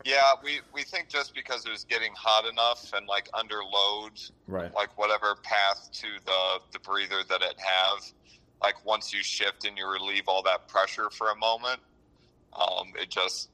Yeah, 0.06 0.34
we, 0.44 0.60
we 0.72 0.84
think 0.84 1.10
just 1.10 1.34
because 1.34 1.66
it 1.66 1.72
was 1.72 1.84
getting 1.84 2.14
hot 2.16 2.46
enough 2.46 2.92
and 2.96 3.08
like 3.08 3.28
under 3.34 3.64
load, 3.64 4.12
right. 4.46 4.72
like 4.75 4.96
whatever 5.00 5.36
path 5.42 5.90
to 5.94 6.08
the, 6.25 6.60
the 6.74 6.80
breather 6.80 7.24
that 7.28 7.42
it 7.42 7.56
have, 7.58 8.06
like 8.62 8.86
once 8.86 9.12
you 9.12 9.24
shift 9.24 9.66
and 9.66 9.75
you 9.75 9.92
relieve 9.92 10.25
all 10.28 10.44
that 10.44 10.68
pressure 10.68 11.10
for 11.10 11.32
a 11.32 11.36
moment, 11.36 11.80
um, 12.54 12.94
it 13.02 13.10
just 13.10 13.50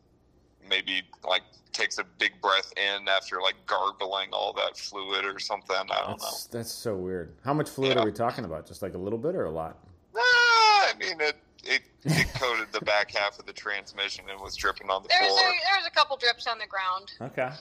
maybe 0.69 1.03
like 1.27 1.43
takes 1.71 1.97
a 1.97 2.03
big 2.19 2.33
breath 2.41 2.71
in 2.77 3.07
after 3.07 3.41
like 3.41 3.55
gargling 3.65 4.29
all 4.33 4.53
that 4.53 4.77
fluid 4.77 5.25
or 5.25 5.39
something. 5.39 5.75
I 5.75 5.83
don't 5.83 6.19
that's, 6.19 6.49
know. 6.51 6.57
That's 6.59 6.71
so 6.71 6.95
weird. 6.95 7.33
How 7.43 7.53
much 7.53 7.69
fluid 7.69 7.95
yeah. 7.95 8.01
are 8.01 8.05
we 8.05 8.11
talking 8.11 8.45
about? 8.45 8.67
Just 8.67 8.81
like 8.81 8.93
a 8.93 8.97
little 8.97 9.19
bit 9.19 9.35
or 9.35 9.45
a 9.45 9.51
lot? 9.51 9.77
Uh, 10.15 10.19
I 10.19 10.93
mean, 10.99 11.19
it 11.19 11.37
it, 11.63 11.81
it 12.03 12.27
coated 12.35 12.67
the 12.71 12.81
back 12.81 13.11
half 13.11 13.39
of 13.39 13.45
the 13.45 13.53
transmission 13.53 14.25
and 14.29 14.39
was 14.41 14.55
dripping 14.55 14.89
on 14.89 15.03
the 15.03 15.09
there's 15.09 15.31
floor. 15.31 15.39
A, 15.39 15.73
there's 15.73 15.87
a 15.87 15.91
couple 15.91 16.17
drips 16.17 16.47
on 16.47 16.57
the 16.57 16.67
ground. 16.67 17.11
Okay. 17.21 17.43
Um, 17.43 17.55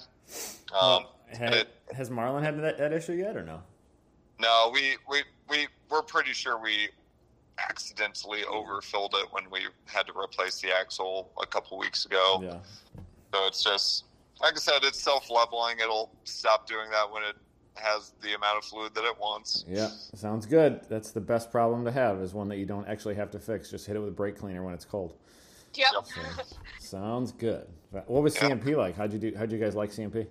well, 0.73 1.17
had, 1.39 1.55
it, 1.55 1.69
has 1.93 2.11
Marlon 2.11 2.43
had 2.43 2.61
that, 2.63 2.79
that 2.79 2.93
issue 2.93 3.15
yet 3.15 3.37
or 3.37 3.43
no? 3.43 3.61
No, 4.41 4.71
we 4.73 4.97
we 5.09 5.23
we 5.49 5.69
we're 5.91 6.03
pretty 6.03 6.33
sure 6.33 6.59
we 6.59 6.89
accidentally 7.69 8.45
overfilled 8.45 9.15
it 9.15 9.27
when 9.31 9.45
we 9.51 9.61
had 9.87 10.07
to 10.07 10.13
replace 10.19 10.61
the 10.61 10.69
axle 10.77 11.31
a 11.43 11.47
couple 11.47 11.79
weeks 11.79 12.07
ago. 12.07 12.41
Yeah. 12.43 12.59
So 13.33 13.47
it's 13.47 13.63
just 13.63 14.05
like 14.41 14.55
I 14.55 14.59
said, 14.59 14.83
it's 14.83 15.01
self 15.01 15.31
leveling. 15.31 15.79
It'll 15.81 16.11
stop 16.25 16.67
doing 16.67 16.91
that 16.91 17.11
when 17.11 17.23
it 17.23 17.37
has 17.75 18.13
the 18.23 18.35
amount 18.35 18.59
of 18.59 18.65
fluid 18.65 18.95
that 18.95 19.05
it 19.05 19.19
wants. 19.19 19.65
Yeah, 19.69 19.89
sounds 20.15 20.47
good. 20.47 20.81
That's 20.89 21.11
the 21.13 21.21
best 21.21 21.51
problem 21.51 21.85
to 21.85 21.93
have 21.93 22.21
is 22.21 22.35
one 22.35 22.49
that 22.49 22.57
you 22.57 22.67
don't 22.67 22.87
actually 22.89 23.15
have 23.17 23.31
to 23.33 23.39
fix. 23.39 23.71
Just 23.71 23.87
hit 23.87 23.97
it 23.97 24.01
with 24.01 24.09
a 24.09 24.13
brake 24.13 24.39
cleaner 24.39 24.63
when 24.63 24.75
it's 24.75 24.85
cold. 24.85 25.15
Yep. 25.75 25.89
So, 26.05 26.21
sounds 26.81 27.33
good. 27.33 27.67
What 27.91 28.23
was 28.23 28.37
CMP 28.37 28.77
like? 28.77 28.97
How'd 28.97 29.13
you 29.13 29.19
do? 29.19 29.33
How'd 29.37 29.53
you 29.53 29.59
guys 29.59 29.75
like 29.75 29.91
CMP? 29.91 30.27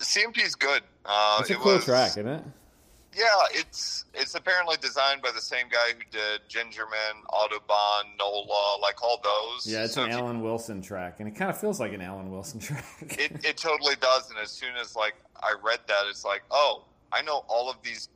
CMP 0.00 0.44
is 0.44 0.54
good. 0.54 0.82
Uh, 1.04 1.38
it's 1.40 1.50
a 1.50 1.54
cool 1.54 1.74
was, 1.74 1.84
track, 1.84 2.10
isn't 2.12 2.26
it? 2.26 2.44
Yeah, 3.14 3.26
it's 3.52 4.06
it's 4.14 4.34
apparently 4.34 4.76
designed 4.80 5.22
by 5.22 5.30
the 5.32 5.40
same 5.40 5.66
guy 5.68 5.92
who 5.96 6.02
did 6.10 6.40
Gingerman, 6.48 7.22
Autobahn, 7.30 8.16
NOLA, 8.18 8.80
like 8.80 9.02
all 9.02 9.20
those. 9.22 9.66
Yeah, 9.66 9.84
it's 9.84 9.94
so 9.94 10.04
an 10.04 10.10
Alan 10.10 10.38
you, 10.38 10.44
Wilson 10.44 10.80
track, 10.80 11.16
and 11.18 11.28
it 11.28 11.32
kind 11.32 11.50
of 11.50 11.58
feels 11.58 11.78
like 11.78 11.92
an 11.92 12.00
Alan 12.00 12.30
Wilson 12.30 12.60
track. 12.60 12.84
it 13.00 13.44
it 13.44 13.56
totally 13.56 13.96
does, 13.96 14.30
and 14.30 14.38
as 14.38 14.50
soon 14.50 14.76
as 14.80 14.96
like 14.96 15.14
I 15.42 15.54
read 15.62 15.80
that, 15.88 16.04
it's 16.08 16.24
like, 16.24 16.42
oh, 16.50 16.84
I 17.12 17.22
know 17.22 17.44
all 17.48 17.70
of 17.70 17.76
these 17.82 18.08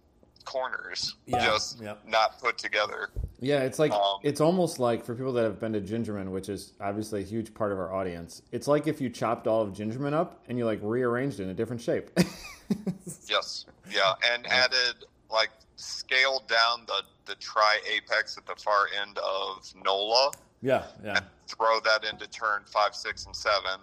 corners, 0.45 1.17
yeah, 1.27 1.45
just 1.45 1.81
yep. 1.83 2.01
not 2.07 2.41
put 2.41 2.57
together. 2.57 3.11
Yeah, 3.41 3.61
it's 3.61 3.79
like 3.79 3.93
um, 3.93 4.19
it's 4.23 4.41
almost 4.41 4.79
like 4.79 5.05
for 5.05 5.15
people 5.15 5.33
that 5.35 5.45
have 5.45 5.61
been 5.61 5.73
to 5.75 5.81
Gingerman, 5.81 6.31
which 6.31 6.49
is 6.49 6.73
obviously 6.81 7.21
a 7.21 7.25
huge 7.25 7.53
part 7.53 7.71
of 7.71 7.79
our 7.79 7.93
audience. 7.93 8.43
It's 8.51 8.67
like 8.67 8.87
if 8.87 9.01
you 9.01 9.11
chopped 9.11 9.47
all 9.47 9.63
of 9.63 9.75
Gingerman 9.75 10.15
up 10.15 10.43
and 10.49 10.57
you 10.57 10.65
like 10.65 10.79
rearranged 10.83 11.41
it 11.41 11.45
in 11.45 11.51
a 11.51 11.55
different 11.55 11.83
shape. 11.83 12.11
yes, 13.29 13.67
yeah, 13.91 14.15
and 14.33 14.47
added 14.47 15.05
like 15.31 15.51
scaled 15.77 16.49
down 16.49 16.85
the 16.87 17.03
the 17.27 17.35
tri 17.35 17.79
apex 17.95 18.39
at 18.39 18.47
the 18.47 18.57
far 18.63 18.87
end 19.01 19.19
of 19.19 19.71
NOLA. 19.85 20.33
Yeah, 20.63 20.85
yeah. 21.05 21.21
throw 21.47 21.79
that 21.81 22.05
into 22.05 22.27
turn 22.29 22.63
five, 22.67 22.95
six, 22.95 23.27
and 23.27 23.37
seven. 23.37 23.81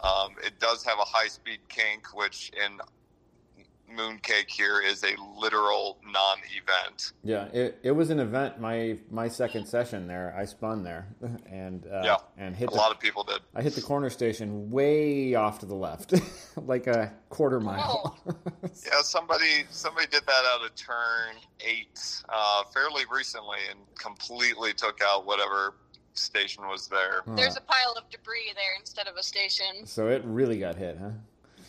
Um, 0.00 0.34
it 0.44 0.58
does 0.58 0.84
have 0.84 0.98
a 0.98 1.04
high 1.04 1.28
speed 1.28 1.60
kink, 1.68 2.12
which 2.12 2.50
in 2.64 2.80
mooncake 3.90 4.48
here 4.48 4.80
is 4.80 5.02
a 5.04 5.14
literal 5.38 5.98
non-event. 6.04 7.12
Yeah, 7.22 7.44
it, 7.46 7.78
it 7.82 7.90
was 7.92 8.10
an 8.10 8.20
event. 8.20 8.60
My 8.60 8.98
my 9.10 9.28
second 9.28 9.66
session 9.66 10.06
there, 10.06 10.34
I 10.36 10.44
spun 10.44 10.82
there, 10.82 11.08
and 11.50 11.86
uh, 11.86 12.02
yeah, 12.04 12.16
and 12.36 12.56
hit 12.56 12.68
a 12.68 12.72
the, 12.72 12.76
lot 12.76 12.90
of 12.90 12.98
people 12.98 13.24
did. 13.24 13.40
I 13.54 13.62
hit 13.62 13.74
the 13.74 13.82
corner 13.82 14.10
station 14.10 14.70
way 14.70 15.34
off 15.34 15.58
to 15.60 15.66
the 15.66 15.74
left, 15.74 16.14
like 16.56 16.86
a 16.86 17.12
quarter 17.28 17.60
mile. 17.60 18.18
Oh. 18.26 18.34
yeah, 18.62 19.02
somebody 19.02 19.64
somebody 19.70 20.06
did 20.06 20.24
that 20.26 20.44
out 20.54 20.64
of 20.64 20.74
turn 20.74 21.36
eight 21.60 22.22
uh, 22.28 22.64
fairly 22.72 23.02
recently 23.12 23.58
and 23.70 23.80
completely 23.96 24.72
took 24.72 25.00
out 25.02 25.26
whatever 25.26 25.74
station 26.14 26.64
was 26.64 26.88
there. 26.88 27.22
There's 27.36 27.56
a 27.56 27.60
pile 27.60 27.94
of 27.96 28.08
debris 28.10 28.52
there 28.54 28.74
instead 28.78 29.06
of 29.06 29.16
a 29.16 29.22
station. 29.22 29.86
So 29.86 30.08
it 30.08 30.22
really 30.24 30.58
got 30.58 30.76
hit, 30.76 30.98
huh? 31.00 31.10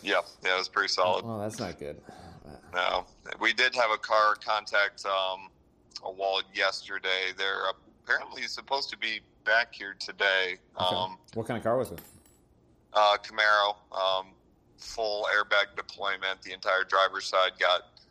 Yeah, 0.03 0.22
yeah, 0.43 0.55
it 0.55 0.57
was 0.57 0.67
pretty 0.67 0.89
solid. 0.89 1.25
Well, 1.25 1.39
that's 1.39 1.60
not 1.60 1.79
good. 1.79 2.00
No, 2.74 3.05
we 3.39 3.53
did 3.53 3.74
have 3.75 3.91
a 3.91 3.98
car 3.98 4.36
contact 4.36 5.05
um, 5.05 5.50
a 6.03 6.12
wall 6.12 6.41
yesterday. 6.53 7.31
They're 7.38 7.69
apparently 8.03 8.43
supposed 8.43 8.89
to 8.89 8.98
be 8.98 9.22
back 9.45 9.74
here 9.74 9.95
today. 9.98 10.57
Okay. 10.79 10.95
Um, 10.95 11.17
what 11.36 11.48
kind 11.48 11.57
of 11.57 11.63
car 11.63 11.77
was 11.77 11.91
it? 11.91 12.01
Uh, 12.93 13.17
Camaro, 13.17 13.75
um, 13.91 14.27
full 14.77 15.25
airbag 15.36 15.75
deployment. 15.75 16.41
The 16.41 16.53
entire 16.53 16.83
driver's 16.83 17.25
side 17.25 17.53
got 17.60 18.01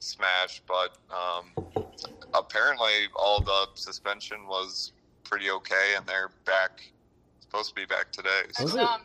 smashed, 0.00 0.62
but 0.66 0.96
um, 1.10 1.86
apparently 2.34 3.06
all 3.16 3.40
the 3.40 3.68
suspension 3.74 4.46
was 4.46 4.92
pretty 5.24 5.50
okay, 5.50 5.94
and 5.96 6.06
they're 6.06 6.30
back 6.44 6.82
supposed 7.48 7.70
to 7.70 7.74
be 7.74 7.86
back 7.86 8.12
today. 8.12 8.42
So. 8.52 8.64
Those, 8.64 8.76
are, 8.76 9.00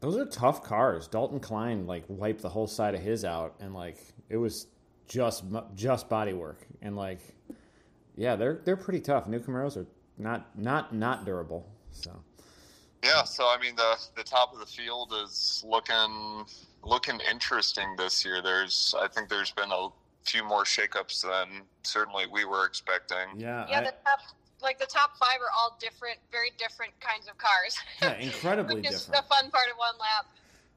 those 0.00 0.16
are 0.16 0.26
tough 0.26 0.62
cars. 0.62 1.06
Dalton 1.08 1.40
Klein 1.40 1.86
like 1.86 2.04
wiped 2.08 2.42
the 2.42 2.48
whole 2.48 2.66
side 2.66 2.94
of 2.94 3.02
his 3.02 3.24
out, 3.24 3.54
and 3.60 3.74
like 3.74 3.98
it 4.28 4.36
was 4.36 4.66
just 5.06 5.44
just 5.74 6.08
body 6.08 6.32
work, 6.32 6.66
and 6.82 6.96
like 6.96 7.20
yeah, 8.16 8.36
they're 8.36 8.60
they're 8.64 8.76
pretty 8.76 9.00
tough. 9.00 9.26
New 9.26 9.38
Camaros 9.38 9.76
are 9.76 9.86
not 10.18 10.58
not 10.58 10.94
not 10.94 11.24
durable. 11.24 11.68
So 11.90 12.10
yeah, 13.02 13.24
so 13.24 13.44
I 13.44 13.58
mean 13.60 13.76
the 13.76 13.96
the 14.16 14.24
top 14.24 14.52
of 14.52 14.60
the 14.60 14.66
field 14.66 15.12
is 15.24 15.64
looking 15.66 16.44
looking 16.82 17.20
interesting 17.30 17.94
this 17.96 18.24
year. 18.24 18.40
There's 18.42 18.94
I 18.98 19.08
think 19.08 19.28
there's 19.28 19.50
been 19.50 19.70
a 19.70 19.88
few 20.24 20.42
more 20.42 20.64
shakeups 20.64 21.22
than 21.22 21.62
certainly 21.82 22.24
we 22.32 22.46
were 22.46 22.64
expecting. 22.64 23.16
Yeah, 23.36 23.66
yeah. 23.68 23.80
I, 23.80 23.84
the 23.84 23.94
top 24.04 24.20
like 24.64 24.78
the 24.78 24.86
top 24.86 25.16
five 25.18 25.38
are 25.40 25.52
all 25.56 25.76
different, 25.80 26.18
very 26.32 26.50
different 26.58 26.92
kinds 27.00 27.28
of 27.28 27.38
cars. 27.38 27.76
Yeah, 28.02 28.16
incredibly 28.16 28.76
Which 28.76 28.90
is 28.90 29.04
different. 29.06 29.28
the 29.28 29.34
fun 29.34 29.50
part 29.50 29.66
of 29.70 29.76
one 29.76 29.94
lap. 30.00 30.26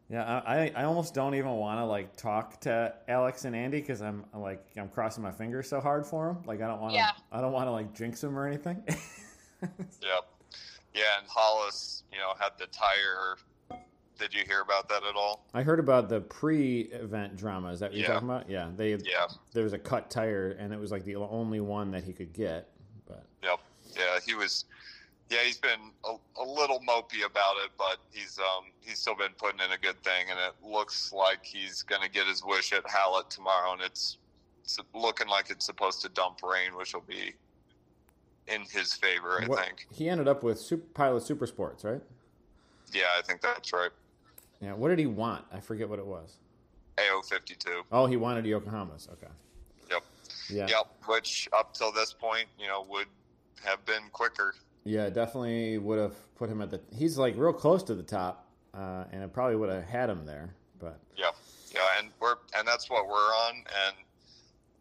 Yeah, 0.10 0.41
I, 0.46 0.72
I 0.74 0.84
almost 0.86 1.13
don't 1.13 1.36
even 1.36 1.51
want 1.51 1.79
to 1.79 1.86
like 1.86 2.15
talk 2.15 2.62
to 2.62 2.94
Alex 3.10 3.44
and 3.44 3.53
Andy 3.53 3.82
because 3.82 4.01
I'm, 4.01 4.24
I'm, 4.34 4.41
like 4.41 4.65
I'm 4.77 4.88
crossing 4.88 5.22
my 5.22 5.32
fingers 5.32 5.67
so 5.67 5.82
hard 5.82 6.06
for 6.06 6.27
them. 6.27 6.44
Like 6.46 6.62
I 6.62 6.67
don't 6.67 6.79
want 6.79 6.94
to 6.94 6.98
yeah. 6.98 7.12
I 7.32 7.41
don't 7.41 7.51
want 7.51 7.67
to 7.67 7.72
like 7.72 7.94
jinx 7.94 8.22
them 8.22 8.38
or 8.38 8.48
anything. 8.48 8.82
yep. 8.88 10.27
Yeah, 10.94 11.03
and 11.20 11.27
Hollis, 11.27 12.03
you 12.12 12.20
know, 12.20 12.34
had 12.39 12.51
the 12.58 12.67
tire. 12.67 13.36
Did 14.17 14.34
you 14.34 14.44
hear 14.48 14.62
about 14.62 14.88
that 14.89 15.03
at 15.03 15.15
all? 15.15 15.46
I 15.53 15.62
heard 15.62 15.79
about 15.79 16.10
the 16.10 16.22
pre-event 16.22 17.36
drama. 17.36 17.70
Is 17.70 17.82
that 17.82 17.91
what 17.91 17.98
yeah. 17.98 18.06
you're 18.06 18.13
talking 18.13 18.29
about? 18.29 18.50
Yeah, 18.50 18.70
they 18.75 18.91
yeah. 18.91 19.27
There 19.53 19.63
was 19.63 19.74
a 19.74 19.79
cut 19.79 20.10
tire, 20.10 20.56
and 20.58 20.74
it 20.74 20.79
was 20.79 20.91
like 20.91 21.03
the 21.03 21.17
only 21.17 21.60
one 21.60 21.91
that 21.91 22.06
he 22.06 22.13
could 22.13 22.32
get. 22.32 22.70
But 23.08 23.25
yep 23.44 23.60
yeah, 23.98 24.20
he 24.25 24.36
was. 24.36 24.66
Yeah, 25.30 25.39
he's 25.46 25.58
been 25.58 25.92
a, 26.06 26.16
a, 26.42 26.46
little 26.46 26.80
mopey 26.88 27.25
about 27.25 27.56
it, 27.66 27.72
but 27.77 27.98
he's 28.12 28.39
um, 28.39 28.66
he's 28.80 28.98
still 28.98 29.16
been 29.16 29.34
putting 29.38 29.60
in 29.60 29.74
a 29.74 29.77
good 29.77 30.01
thing, 30.01 30.27
and 30.30 30.39
it 30.39 30.54
looks 30.66 31.12
like 31.12 31.44
he's 31.44 31.82
going 31.82 32.01
to 32.01 32.10
get 32.10 32.27
his 32.27 32.46
wish 32.46 32.72
at 32.72 32.89
Hallett 32.89 33.30
tomorrow, 33.30 33.74
and 33.74 33.82
it's, 33.82 34.20
it's 34.63 34.80
looking 34.96 35.27
like 35.27 35.50
it's 35.50 35.66
supposed 35.66 36.01
to 36.04 36.10
dump 36.10 36.42
rain, 36.44 36.77
which 36.77 36.94
will 36.94 37.01
be 37.01 37.34
in 38.48 38.62
his 38.72 38.94
favor, 38.94 39.42
I 39.42 39.48
what, 39.48 39.66
think. 39.66 39.88
He 39.92 40.08
ended 40.08 40.30
up 40.30 40.44
with 40.44 40.60
Super, 40.60 40.86
Pilot 40.94 41.24
Super 41.24 41.46
Sports, 41.46 41.84
right? 41.84 42.01
Yeah, 42.94 43.04
I 43.18 43.22
think 43.22 43.42
that's 43.42 43.74
right. 43.74 43.92
Yeah, 44.62 44.74
what 44.74 44.89
did 44.89 45.00
he 45.00 45.08
want? 45.08 45.44
I 45.51 45.60
forget 45.60 45.89
what 45.89 46.00
it 46.00 46.06
was. 46.06 46.38
AO 47.00 47.22
fifty 47.22 47.56
two. 47.56 47.84
Oh, 47.92 48.06
he 48.06 48.18
wanted 48.18 48.46
Yokohamas. 48.46 49.12
Okay. 49.12 49.27
Yep. 49.92 50.04
Yeah. 50.50 50.68
Yep. 50.68 50.88
Which 51.06 51.48
up 51.54 51.74
till 51.74 51.92
this 51.92 52.13
point, 52.13 52.48
you 52.60 52.68
know, 52.68 52.86
would 52.89 53.08
have 53.64 53.86
been 53.86 54.04
quicker. 54.12 54.54
Yeah, 54.84 55.10
definitely 55.10 55.78
would 55.78 56.00
have 56.00 56.36
put 56.36 56.50
him 56.50 56.62
at 56.62 56.72
the. 56.72 56.80
He's 56.96 57.18
like 57.18 57.36
real 57.38 57.54
close 57.54 57.84
to 57.84 57.96
the 57.96 58.04
top, 58.04 58.48
uh, 58.74 59.06
and 59.12 59.24
it 59.24 59.34
probably 59.34 59.56
would 59.56 59.70
have 59.70 59.84
had 59.84 60.10
him 60.10 60.26
there. 60.26 60.54
But 60.80 61.00
yeah, 61.18 61.32
yeah, 61.74 61.82
and 62.00 62.10
we're 62.20 62.36
and 62.56 62.68
that's 62.68 62.90
what 62.90 63.08
we're 63.08 63.14
on. 63.14 63.56
And 63.56 63.96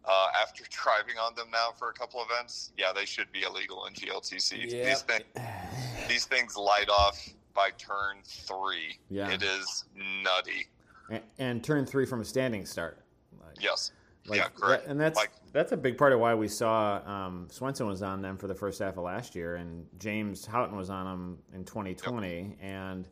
uh, 0.04 0.28
after 0.40 0.64
driving 0.70 1.18
on 1.18 1.34
them 1.34 1.48
now 1.52 1.70
for 1.76 1.90
a 1.90 1.92
couple 1.92 2.22
events, 2.22 2.72
yeah, 2.78 2.92
they 2.94 3.04
should 3.04 3.30
be 3.32 3.42
illegal 3.42 3.86
in 3.86 3.94
GLTC. 3.94 4.70
Yep. 4.70 4.86
These 4.86 5.02
things, 5.02 5.24
these 6.08 6.24
things 6.24 6.56
light 6.56 6.88
off 6.88 7.28
by 7.54 7.70
turn 7.76 8.18
three. 8.24 8.98
Yeah, 9.10 9.30
it 9.30 9.42
is 9.42 9.84
nutty. 10.22 10.68
And, 11.10 11.22
and 11.38 11.64
turn 11.64 11.86
three 11.86 12.06
from 12.06 12.20
a 12.20 12.24
standing 12.24 12.66
start. 12.66 12.98
Like, 13.40 13.62
yes. 13.62 13.92
Like, 14.28 14.38
yeah, 14.38 14.48
correct. 14.48 14.84
That, 14.84 14.90
and 14.90 15.00
that's 15.00 15.16
like, 15.16 15.30
that's 15.52 15.72
a 15.72 15.76
big 15.76 15.96
part 15.96 16.12
of 16.12 16.20
why 16.20 16.34
we 16.34 16.48
saw 16.48 17.00
um, 17.06 17.48
Swenson 17.50 17.86
was 17.86 18.02
on 18.02 18.22
them 18.22 18.36
for 18.36 18.46
the 18.46 18.54
first 18.54 18.78
half 18.78 18.96
of 18.96 19.04
last 19.04 19.34
year, 19.34 19.56
and 19.56 19.86
James 19.98 20.44
Houghton 20.44 20.76
was 20.76 20.90
on 20.90 21.06
them 21.06 21.38
in 21.54 21.64
2020, 21.64 22.28
yep. 22.28 22.56
and 22.60 23.08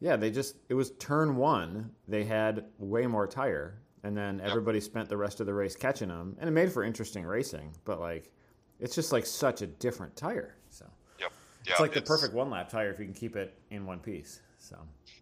yeah, 0.00 0.16
they 0.16 0.30
just 0.30 0.56
it 0.68 0.74
was 0.74 0.92
turn 0.92 1.36
one. 1.36 1.90
They 2.06 2.24
had 2.24 2.64
way 2.78 3.06
more 3.06 3.26
tire, 3.26 3.80
and 4.04 4.16
then 4.16 4.40
everybody 4.40 4.80
spent 4.80 5.08
the 5.08 5.16
rest 5.16 5.40
of 5.40 5.46
the 5.46 5.54
race 5.54 5.76
catching 5.76 6.08
them, 6.08 6.36
and 6.38 6.48
it 6.48 6.52
made 6.52 6.72
for 6.72 6.84
interesting 6.84 7.24
racing. 7.24 7.72
But 7.84 8.00
like, 8.00 8.30
it's 8.78 8.94
just 8.94 9.12
like 9.12 9.26
such 9.26 9.62
a 9.62 9.66
different 9.66 10.14
tire. 10.14 10.56
So 10.70 10.86
yep, 11.18 11.32
yeah, 11.64 11.72
it's 11.72 11.80
like 11.80 11.92
the 11.92 12.02
perfect 12.02 12.34
one 12.34 12.50
lap 12.50 12.68
tire 12.68 12.90
if 12.90 12.98
you 12.98 13.04
can 13.04 13.14
keep 13.14 13.34
it 13.36 13.58
in 13.70 13.86
one 13.86 13.98
piece. 13.98 14.40
So 14.58 14.76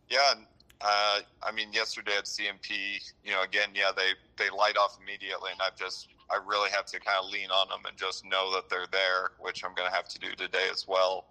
yeah, 0.08 0.34
uh, 0.80 1.20
I 1.42 1.52
mean, 1.52 1.72
yesterday 1.72 2.12
at 2.18 2.24
CMP, 2.24 3.00
you 3.24 3.32
know, 3.32 3.42
again, 3.42 3.70
yeah, 3.74 3.90
they 3.96 4.10
they 4.36 4.50
light 4.50 4.76
off 4.76 4.98
immediately, 5.02 5.50
and 5.52 5.60
I've 5.62 5.76
just 5.76 6.08
I 6.30 6.38
really 6.46 6.70
have 6.70 6.86
to 6.86 7.00
kind 7.00 7.18
of 7.24 7.30
lean 7.30 7.50
on 7.50 7.68
them 7.68 7.80
and 7.88 7.96
just 7.96 8.24
know 8.24 8.52
that 8.54 8.68
they're 8.68 8.86
there, 8.92 9.30
which 9.38 9.64
I'm 9.64 9.74
going 9.74 9.88
to 9.88 9.94
have 9.94 10.08
to 10.08 10.18
do 10.18 10.34
today 10.36 10.66
as 10.70 10.86
well. 10.88 11.26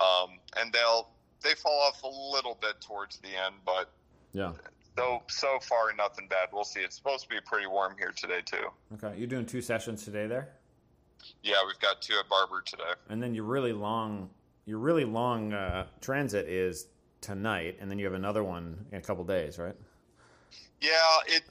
Um, 0.00 0.38
and 0.58 0.72
they'll 0.72 1.08
they 1.42 1.54
fall 1.54 1.80
off 1.88 2.02
a 2.02 2.08
little 2.08 2.56
bit 2.60 2.80
towards 2.80 3.18
the 3.18 3.28
end, 3.28 3.56
but 3.66 3.90
Yeah. 4.32 4.52
so 4.96 5.22
so 5.28 5.58
far 5.60 5.92
nothing 5.96 6.26
bad. 6.28 6.48
We'll 6.52 6.64
see. 6.64 6.80
It's 6.80 6.96
supposed 6.96 7.24
to 7.24 7.28
be 7.28 7.36
pretty 7.44 7.66
warm 7.66 7.96
here 7.98 8.12
today 8.16 8.40
too. 8.44 8.68
Okay. 8.94 9.18
You're 9.18 9.26
doing 9.26 9.46
two 9.46 9.60
sessions 9.62 10.04
today 10.04 10.26
there, 10.26 10.48
Yeah, 11.42 11.56
we've 11.66 11.78
got 11.80 12.00
two 12.00 12.14
at 12.18 12.28
Barber 12.28 12.62
today. 12.64 12.92
and 13.10 13.22
then 13.22 13.34
your 13.34 13.44
really 13.44 13.72
long, 13.72 14.30
your 14.64 14.78
really 14.78 15.04
long 15.04 15.52
uh, 15.52 15.86
transit 16.00 16.48
is 16.48 16.86
tonight, 17.20 17.76
and 17.80 17.90
then 17.90 17.98
you 17.98 18.04
have 18.06 18.14
another 18.14 18.44
one 18.44 18.86
in 18.92 18.98
a 18.98 19.02
couple 19.02 19.24
days, 19.24 19.58
right? 19.58 19.74
Yeah, 20.80 20.90
it. 21.26 21.42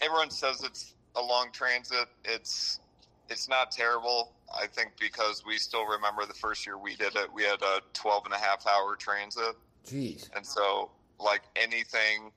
Everyone 0.00 0.30
says 0.30 0.62
it's 0.62 0.94
a 1.16 1.22
long 1.22 1.48
transit. 1.52 2.08
It's 2.24 2.80
it's 3.28 3.48
not 3.48 3.70
terrible. 3.70 4.32
I 4.58 4.66
think 4.66 4.92
because 4.98 5.42
we 5.46 5.58
still 5.58 5.84
remember 5.84 6.24
the 6.24 6.34
first 6.34 6.66
year 6.66 6.78
we 6.78 6.96
did 6.96 7.14
it, 7.16 7.32
we 7.32 7.42
had 7.42 7.60
a 7.60 7.80
12 7.92 8.24
and 8.26 8.34
a 8.34 8.38
half 8.38 8.66
hour 8.66 8.96
transit. 8.96 9.56
Jeez. 9.86 10.30
And 10.34 10.46
so, 10.46 10.90
like 11.20 11.42
anything 11.56 12.32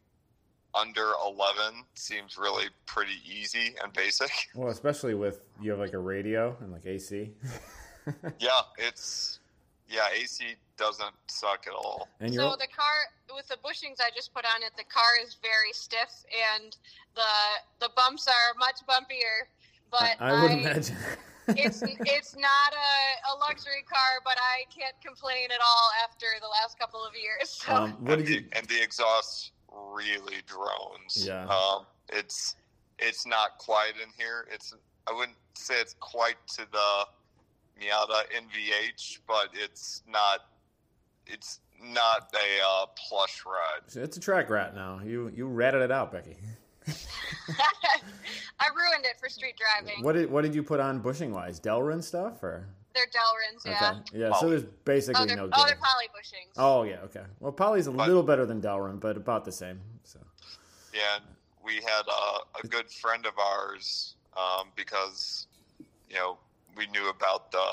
under 0.74 1.12
11 1.26 1.84
seems 1.96 2.38
really 2.38 2.66
pretty 2.86 3.20
easy 3.26 3.76
and 3.84 3.92
basic. 3.94 4.32
Well, 4.56 4.70
especially 4.70 5.14
with 5.14 5.42
you 5.62 5.72
have 5.72 5.80
like 5.80 5.94
a 5.94 6.00
radio 6.00 6.56
and 6.62 6.72
like 6.72 6.86
AC, 6.86 7.32
yeah, 8.40 8.50
it's, 8.78 9.40
yeah, 9.92 10.08
AC 10.14 10.56
doesn't 10.78 11.14
suck 11.28 11.66
at 11.68 11.74
all. 11.74 12.08
and 12.20 12.34
So 12.34 12.56
the 12.58 12.68
car 12.68 13.12
with 13.36 13.48
the 13.48 13.58
bushings 13.58 14.00
I 14.00 14.10
just 14.16 14.34
put 14.34 14.46
on 14.46 14.64
it, 14.64 14.72
the 14.78 14.86
car 14.86 15.12
is 15.24 15.36
very 15.42 15.74
stiff, 15.74 16.26
and 16.32 16.76
the 17.16 17.34
the 17.80 17.90
bumps 17.96 18.28
are 18.28 18.58
much 18.58 18.80
bumpier. 18.88 19.48
But 19.92 20.16
I, 20.20 20.30
I 20.30 20.42
would 20.42 20.52
imagine. 20.52 20.96
it's 21.50 21.84
it's 21.84 22.36
not 22.36 22.72
a, 22.74 23.36
a 23.36 23.38
luxury 23.40 23.84
car, 23.88 24.22
but 24.24 24.38
I 24.40 24.64
can't 24.74 24.96
complain 25.06 25.52
at 25.54 25.60
all 25.60 25.92
after 26.04 26.28
the 26.40 26.48
last 26.48 26.80
couple 26.80 27.04
of 27.04 27.14
years. 27.14 27.50
So 27.50 27.74
um, 27.74 27.92
what 28.00 28.20
and 28.20 28.26
did 28.26 28.34
you? 28.34 28.42
the, 28.42 28.58
and 28.58 28.68
the 28.68 28.82
exhaust 28.82 29.52
really 29.72 30.38
drones. 30.46 31.26
Yeah. 31.28 31.46
Um, 31.46 31.86
it's 32.10 32.56
it's 33.00 33.26
not 33.26 33.58
quiet 33.58 33.96
in 34.02 34.10
here. 34.18 34.48
It's 34.52 34.74
I 35.08 35.14
wouldn't 35.14 35.38
say 35.56 35.76
it's 35.80 35.96
quite 36.00 36.38
to 36.56 36.66
the 36.72 37.06
Miata 37.82 38.24
NVH, 38.36 39.20
but 39.28 39.50
it's 39.54 40.04
not 40.08 40.46
it's 41.28 41.60
not 41.84 42.34
a 42.34 42.62
uh, 42.66 42.86
plush 42.96 43.44
ride. 43.46 43.82
It's 44.04 44.18
a 44.18 44.20
track 44.20 44.50
rat 44.50 44.76
now. 44.76 45.00
You 45.04 45.32
you 45.36 45.48
ratted 45.48 45.82
it 45.82 45.92
out, 45.92 46.12
Becky. 46.12 46.38
I 46.88 48.68
ruined 48.76 49.06
it 49.06 49.20
for 49.20 49.30
street 49.30 49.56
driving. 49.58 50.04
What 50.04 50.14
did 50.14 50.30
what 50.32 50.44
did 50.44 50.54
you 50.54 50.64
put 50.64 50.80
on 50.80 51.00
bushing 51.00 51.32
wise? 51.34 51.60
Delrin 51.60 52.04
stuff 52.04 52.44
or? 52.44 52.68
They're 52.94 53.06
Delrins, 53.06 53.66
yeah. 53.66 53.92
Okay. 54.02 54.20
Yeah. 54.20 54.34
So 54.34 54.50
there's 54.50 54.66
basically 54.84 55.24
Oh, 55.24 55.26
they're, 55.26 55.38
no. 55.38 55.50
oh, 55.54 55.66
they're 55.66 55.78
poly 55.78 56.08
bushings. 56.14 56.52
Oh 56.58 56.84
yeah. 56.84 56.98
Okay. 57.06 57.24
Well, 57.40 57.54
Poly's 57.54 57.88
a 57.88 57.92
But- 57.92 58.08
little 58.08 58.24
better 58.24 58.46
than 58.46 58.62
Delrin, 58.62 59.00
but 59.00 59.16
about 59.16 59.46
the 59.46 59.52
same. 59.52 59.80
So. 60.04 60.20
Yeah, 60.94 61.20
we 61.64 61.76
had 61.76 62.02
a, 62.08 62.66
a 62.66 62.68
good 62.68 62.92
friend 62.92 63.26
of 63.26 63.34
ours 63.40 64.16
um, 64.36 64.68
because 64.76 65.48
you 66.10 66.18
know 66.18 66.38
we 66.76 66.88
knew 66.88 67.10
about 67.10 67.52
the 67.52 67.66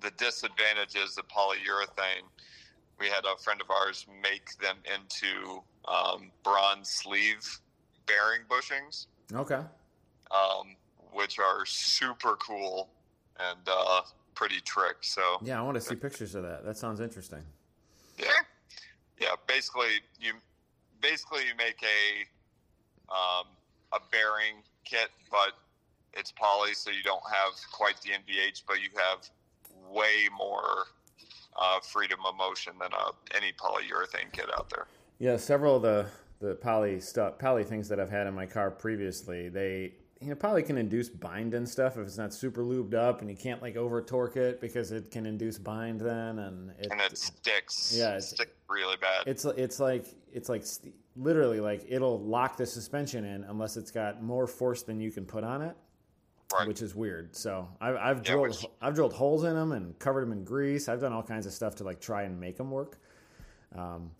the 0.00 0.10
disadvantages 0.12 1.18
of 1.18 1.28
polyurethane. 1.28 2.24
We 2.98 3.06
had 3.08 3.24
a 3.24 3.36
friend 3.42 3.60
of 3.60 3.70
ours 3.70 4.06
make 4.22 4.56
them 4.58 4.76
into 4.86 5.62
um, 5.86 6.30
bronze 6.42 6.88
sleeve 6.88 7.60
bearing 8.06 8.40
bushings, 8.48 9.06
Okay. 9.34 9.60
um, 10.30 10.76
which 11.12 11.38
are 11.38 11.64
super 11.66 12.36
cool 12.36 12.88
and 13.38 13.58
uh, 13.66 14.00
pretty 14.34 14.60
trick. 14.60 14.96
So 15.02 15.22
Yeah, 15.42 15.58
I 15.58 15.62
want 15.62 15.74
to 15.76 15.80
see 15.82 15.94
pictures 15.96 16.34
of 16.34 16.42
that. 16.44 16.64
That 16.64 16.76
sounds 16.78 17.00
interesting. 17.00 17.42
yeah, 18.18 18.26
yeah. 19.18 19.34
Basically, 19.46 20.00
you 20.18 20.32
basically 21.02 21.42
you 21.46 21.54
make 21.58 21.82
a 21.82 23.12
um, 23.14 23.46
a 23.92 23.98
bearing 24.10 24.62
kit, 24.84 25.08
but 25.30 25.52
it's 26.14 26.32
poly, 26.32 26.74
so 26.74 26.90
you 26.90 27.02
don't 27.02 27.22
have 27.28 27.54
quite 27.72 28.00
the 28.02 28.10
NVH, 28.10 28.62
but 28.66 28.80
you 28.82 28.88
have 28.96 29.28
way 29.90 30.28
more 30.36 30.86
uh, 31.60 31.80
freedom 31.80 32.20
of 32.26 32.36
motion 32.36 32.72
than 32.80 32.90
uh, 32.92 33.10
any 33.36 33.52
polyurethane 33.52 34.32
kit 34.32 34.46
out 34.56 34.70
there. 34.70 34.86
Yeah, 35.18 35.36
several 35.36 35.76
of 35.76 35.82
the 35.82 36.06
the 36.40 36.54
poly 36.54 37.00
stuff, 37.00 37.38
poly 37.38 37.64
things 37.64 37.88
that 37.90 38.00
I've 38.00 38.10
had 38.10 38.26
in 38.26 38.34
my 38.34 38.46
car 38.46 38.70
previously, 38.70 39.48
they 39.50 39.92
you 40.20 40.28
know 40.30 40.34
poly 40.34 40.62
can 40.62 40.78
induce 40.78 41.08
bind 41.10 41.52
and 41.54 41.68
stuff 41.68 41.98
if 41.98 42.06
it's 42.06 42.16
not 42.16 42.32
super 42.32 42.62
lubed 42.62 42.94
up, 42.94 43.20
and 43.20 43.30
you 43.30 43.36
can't 43.36 43.60
like 43.60 43.76
over 43.76 44.00
torque 44.00 44.36
it 44.36 44.60
because 44.60 44.90
it 44.92 45.10
can 45.10 45.26
induce 45.26 45.58
bind 45.58 46.00
then, 46.00 46.38
and 46.38 46.70
it, 46.78 46.88
And 46.90 47.00
it 47.00 47.18
sticks. 47.18 47.94
Yeah, 47.96 48.16
it 48.16 48.22
sticks 48.22 48.52
really 48.68 48.96
bad. 48.96 49.24
it's 49.26 49.44
it's 49.44 49.78
like 49.80 50.06
it's 50.32 50.48
like 50.48 50.64
st- 50.64 50.94
literally 51.16 51.60
like 51.60 51.84
it'll 51.88 52.20
lock 52.20 52.56
the 52.56 52.64
suspension 52.64 53.24
in 53.24 53.44
unless 53.44 53.76
it's 53.76 53.90
got 53.90 54.22
more 54.22 54.46
force 54.46 54.82
than 54.82 55.00
you 55.00 55.10
can 55.10 55.26
put 55.26 55.44
on 55.44 55.60
it. 55.60 55.76
Right. 56.58 56.68
which 56.68 56.82
is 56.82 56.94
weird. 56.94 57.34
So 57.34 57.68
I've, 57.80 57.96
I've 57.96 58.16
Yeah, 58.18 58.22
drilled 58.32 58.48
which- 58.48 58.66
I've 58.80 58.94
drilled 58.94 59.12
holes 59.12 59.44
in 59.44 59.54
them 59.54 59.72
and 59.72 59.98
covered 59.98 60.22
them 60.22 60.32
in 60.32 60.44
grease. 60.44 60.88
I've 60.88 61.00
done 61.00 61.12
all 61.12 61.22
kinds 61.22 61.46
of 61.46 61.52
stuff 61.52 61.76
to 61.76 61.84
like 61.84 62.00
try 62.00 62.22
and 62.22 62.38
make 62.40 62.56
them 62.56 62.70
work. 62.70 62.98
Um, 63.74 64.10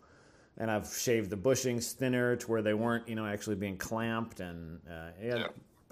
and 0.59 0.71
I've 0.71 0.89
shaved 0.93 1.31
the 1.31 1.37
bushings 1.37 1.93
thinner 1.93 2.37
to 2.37 2.47
where 2.51 2.63
they 2.63 2.75
weren't, 2.75 3.09
you 3.09 3.15
know, 3.15 3.27
actually 3.27 3.57
being 3.57 3.77
clamped. 3.79 4.41
And 4.41 4.79
uh, 4.89 5.11
yeah, 5.21 5.37
Yeah. 5.37 5.47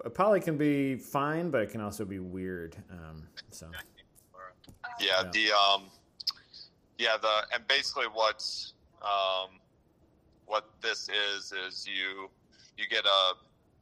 a 0.04 0.10
poly 0.10 0.40
can 0.40 0.56
be 0.56 0.96
fine, 0.96 1.50
but 1.50 1.62
it 1.62 1.70
can 1.70 1.80
also 1.80 2.04
be 2.04 2.18
weird. 2.18 2.76
Um, 2.90 3.26
so 3.50 3.68
yeah, 5.00 5.22
Yeah. 5.22 5.30
the 5.32 5.52
um, 5.52 5.84
yeah, 6.98 7.16
the 7.20 7.42
and 7.54 7.66
basically 7.68 8.06
what's 8.12 8.74
um, 9.02 9.50
what 10.46 10.68
this 10.82 11.08
is 11.08 11.52
is 11.66 11.86
you 11.86 12.28
you 12.76 12.86
get 12.88 13.04
a 13.06 13.32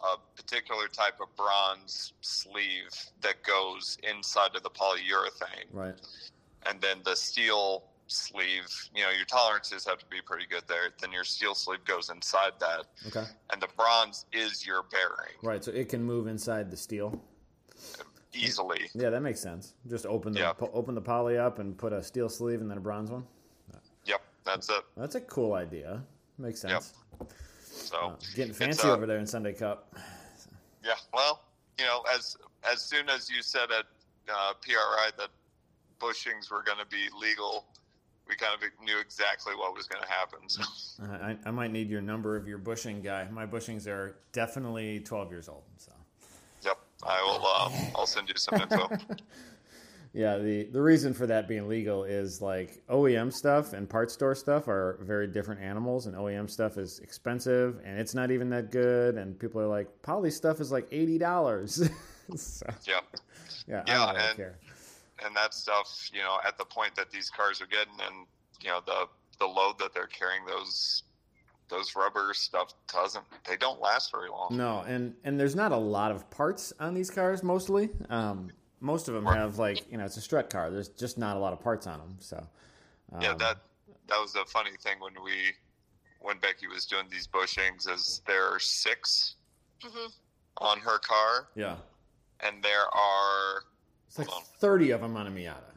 a 0.00 0.16
particular 0.36 0.88
type 0.88 1.20
of 1.20 1.34
bronze 1.36 2.12
sleeve 2.20 2.90
that 3.22 3.42
goes 3.42 3.98
inside 4.02 4.54
of 4.54 4.62
the 4.62 4.70
polyurethane, 4.70 5.66
right, 5.72 5.94
and 6.66 6.80
then 6.80 6.98
the 7.04 7.14
steel 7.16 7.84
sleeve. 8.06 8.68
You 8.94 9.02
know, 9.04 9.10
your 9.10 9.24
tolerances 9.24 9.84
have 9.86 9.98
to 9.98 10.06
be 10.06 10.20
pretty 10.20 10.46
good 10.46 10.62
there. 10.68 10.90
Then 11.00 11.12
your 11.12 11.24
steel 11.24 11.54
sleeve 11.54 11.84
goes 11.84 12.10
inside 12.10 12.52
that, 12.60 12.86
okay, 13.06 13.24
and 13.52 13.60
the 13.60 13.68
bronze 13.76 14.26
is 14.32 14.66
your 14.66 14.84
bearing 14.90 15.34
right. 15.42 15.64
So 15.64 15.72
it 15.72 15.88
can 15.88 16.02
move 16.02 16.26
inside 16.26 16.70
the 16.70 16.76
steel. 16.76 17.20
easily. 18.34 18.90
Yeah, 18.94 19.10
that 19.10 19.22
makes 19.22 19.40
sense. 19.40 19.74
Just 19.88 20.04
open 20.06 20.34
the 20.34 20.54
po- 20.58 20.70
open 20.74 20.94
the 20.94 21.00
poly 21.00 21.38
up 21.38 21.58
and 21.58 21.76
put 21.76 21.92
a 21.92 22.02
steel 22.02 22.28
sleeve 22.28 22.60
and 22.60 22.70
then 22.70 22.78
a 22.78 22.80
bronze 22.80 23.10
one. 23.10 23.24
Yep, 24.04 24.20
that's 24.44 24.68
it. 24.68 24.84
That's 24.96 25.14
a 25.14 25.20
cool 25.20 25.54
idea. 25.54 26.02
Makes 26.38 26.64
Yep. 26.64 26.82
So 27.86 27.96
Uh, 27.96 28.16
getting 28.34 28.52
fancy 28.52 28.86
uh, 28.88 28.92
over 28.94 29.06
there 29.06 29.18
in 29.18 29.26
Sundae 29.26 29.52
Cup. 29.52 29.94
Yeah, 30.84 30.94
well, 31.14 31.44
you 31.78 31.84
know, 31.84 32.02
as 32.14 32.36
as 32.70 32.82
soon 32.82 33.08
as 33.08 33.30
you 33.30 33.42
said 33.42 33.70
at 33.70 33.86
uh, 34.28 34.52
PRI 34.60 35.10
that 35.18 35.28
bushings 36.00 36.50
were 36.50 36.62
going 36.62 36.78
to 36.78 36.86
be 36.86 37.08
legal, 37.20 37.64
we 38.28 38.34
kind 38.34 38.52
of 38.54 38.60
knew 38.84 38.98
exactly 38.98 39.54
what 39.54 39.74
was 39.74 39.86
going 39.86 40.02
to 40.02 40.08
happen. 40.08 40.40
So, 40.48 40.62
I, 41.04 41.36
I 41.44 41.50
might 41.50 41.70
need 41.70 41.88
your 41.88 42.02
number 42.02 42.36
of 42.36 42.48
your 42.48 42.58
bushing 42.58 43.00
guy. 43.00 43.28
My 43.30 43.46
bushings 43.46 43.86
are 43.86 44.16
definitely 44.32 45.00
12 45.00 45.30
years 45.30 45.48
old. 45.48 45.62
So, 45.76 45.92
yep, 46.62 46.78
I 47.04 47.22
will. 47.22 47.46
Uh, 47.46 47.98
I'll 47.98 48.06
send 48.06 48.28
you 48.28 48.34
some 48.36 48.60
info. 48.60 48.88
yeah, 50.16 50.38
the 50.38 50.64
the 50.72 50.80
reason 50.80 51.12
for 51.12 51.26
that 51.26 51.46
being 51.46 51.68
legal 51.68 52.02
is 52.04 52.40
like 52.40 52.82
OEM 52.88 53.30
stuff 53.32 53.74
and 53.74 53.86
part 53.88 54.10
store 54.10 54.34
stuff 54.34 54.66
are 54.66 54.98
very 55.02 55.26
different 55.26 55.60
animals, 55.60 56.06
and 56.06 56.16
OEM 56.16 56.48
stuff 56.50 56.78
is 56.78 56.98
expensive 57.00 57.80
and 57.84 58.00
it's 58.00 58.14
not 58.14 58.30
even 58.30 58.48
that 58.50 58.72
good. 58.72 59.16
And 59.16 59.38
people 59.38 59.60
are 59.60 59.66
like, 59.66 59.88
poly 60.00 60.30
stuff 60.30 60.58
is 60.60 60.72
like 60.72 60.88
eighty 60.90 61.18
dollars. 61.18 61.88
so, 62.34 62.66
yeah, 62.86 63.00
yeah, 63.68 63.82
Yeah, 63.86 64.02
I 64.02 64.06
don't 64.06 64.14
really 64.16 64.28
and- 64.28 64.36
care. 64.36 64.58
and 65.24 65.36
that 65.36 65.52
stuff, 65.52 66.08
you 66.12 66.20
know, 66.22 66.38
at 66.46 66.56
the 66.56 66.64
point 66.64 66.94
that 66.96 67.10
these 67.10 67.28
cars 67.28 67.60
are 67.60 67.66
getting, 67.66 67.92
and 68.06 68.26
you 68.62 68.68
know, 68.70 68.80
the 68.86 69.06
the 69.38 69.46
load 69.46 69.78
that 69.80 69.92
they're 69.92 70.06
carrying, 70.06 70.46
those 70.46 71.02
those 71.68 71.94
rubber 71.94 72.32
stuff 72.32 72.72
doesn't. 72.90 73.24
They 73.46 73.58
don't 73.58 73.80
last 73.82 74.12
very 74.12 74.30
long. 74.30 74.56
No, 74.56 74.82
and 74.86 75.14
and 75.24 75.38
there's 75.38 75.54
not 75.56 75.72
a 75.72 75.76
lot 75.76 76.10
of 76.10 76.30
parts 76.30 76.72
on 76.80 76.94
these 76.94 77.10
cars. 77.10 77.42
Mostly, 77.42 77.90
um, 78.08 78.50
most 78.86 79.08
of 79.08 79.14
them 79.14 79.26
have 79.26 79.58
like 79.58 79.90
you 79.90 79.98
know 79.98 80.04
it's 80.04 80.16
a 80.16 80.20
strut 80.20 80.48
car. 80.48 80.70
There's 80.70 80.88
just 80.88 81.18
not 81.18 81.36
a 81.36 81.40
lot 81.40 81.52
of 81.52 81.60
parts 81.60 81.86
on 81.86 81.98
them. 81.98 82.16
So, 82.20 82.36
um, 83.12 83.20
Yeah, 83.20 83.34
that 83.34 83.58
that 84.08 84.18
was 84.18 84.34
a 84.36 84.44
funny 84.46 84.70
thing 84.82 84.96
when 85.00 85.12
we 85.22 85.52
when 86.20 86.38
Becky 86.38 86.68
was 86.68 86.86
doing 86.86 87.06
these 87.10 87.26
bushings. 87.26 87.88
Is 87.92 88.22
there 88.26 88.46
are 88.46 88.60
six 88.60 89.34
hmm 89.82 90.06
on 90.58 90.78
her 90.78 90.98
car, 91.00 91.48
yeah, 91.54 91.76
and 92.40 92.62
there 92.62 92.86
are 92.94 93.64
it's 94.08 94.18
like 94.18 94.28
thirty 94.58 94.90
of 94.92 95.02
them 95.02 95.16
on 95.16 95.26
a 95.26 95.30
Miata. 95.30 95.74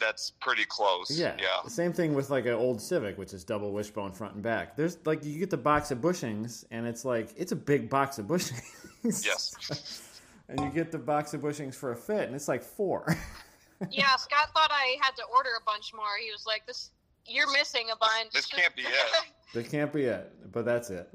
that's 0.00 0.32
pretty 0.40 0.64
close. 0.64 1.10
Yeah, 1.10 1.36
yeah, 1.38 1.68
Same 1.68 1.92
thing 1.92 2.14
with 2.14 2.30
like 2.30 2.46
an 2.46 2.54
old 2.54 2.80
Civic, 2.80 3.18
which 3.18 3.32
is 3.32 3.44
double 3.44 3.70
wishbone 3.72 4.12
front 4.12 4.34
and 4.34 4.42
back. 4.42 4.76
There's 4.76 4.98
like 5.04 5.24
you 5.24 5.38
get 5.38 5.50
the 5.50 5.56
box 5.58 5.90
of 5.90 5.98
bushings, 5.98 6.64
and 6.70 6.86
it's 6.86 7.04
like 7.04 7.28
it's 7.36 7.52
a 7.52 7.56
big 7.56 7.88
box 7.88 8.18
of 8.18 8.26
bushings. 8.26 9.24
yes, 9.24 9.54
and 10.50 10.60
you 10.60 10.70
get 10.70 10.90
the 10.90 10.98
box 10.98 11.32
of 11.32 11.42
bushings 11.42 11.74
for 11.74 11.92
a 11.92 11.96
fit, 11.96 12.26
and 12.26 12.34
it's 12.34 12.48
like 12.48 12.62
four. 12.62 13.16
yeah, 13.90 14.16
Scott 14.16 14.48
thought 14.54 14.70
I 14.70 14.96
had 15.00 15.14
to 15.16 15.22
order 15.34 15.50
a 15.60 15.64
bunch 15.64 15.92
more. 15.94 16.18
He 16.22 16.30
was 16.30 16.44
like, 16.46 16.66
"This, 16.66 16.90
you're 17.26 17.50
missing 17.52 17.86
a 17.92 17.96
bunch. 17.96 18.32
This 18.32 18.46
can't 18.46 18.74
be 18.76 18.82
it. 18.82 18.88
They 19.52 19.64
can't 19.64 19.92
be 19.92 20.04
it, 20.04 20.52
but 20.52 20.64
that's 20.64 20.90
it. 20.90 21.08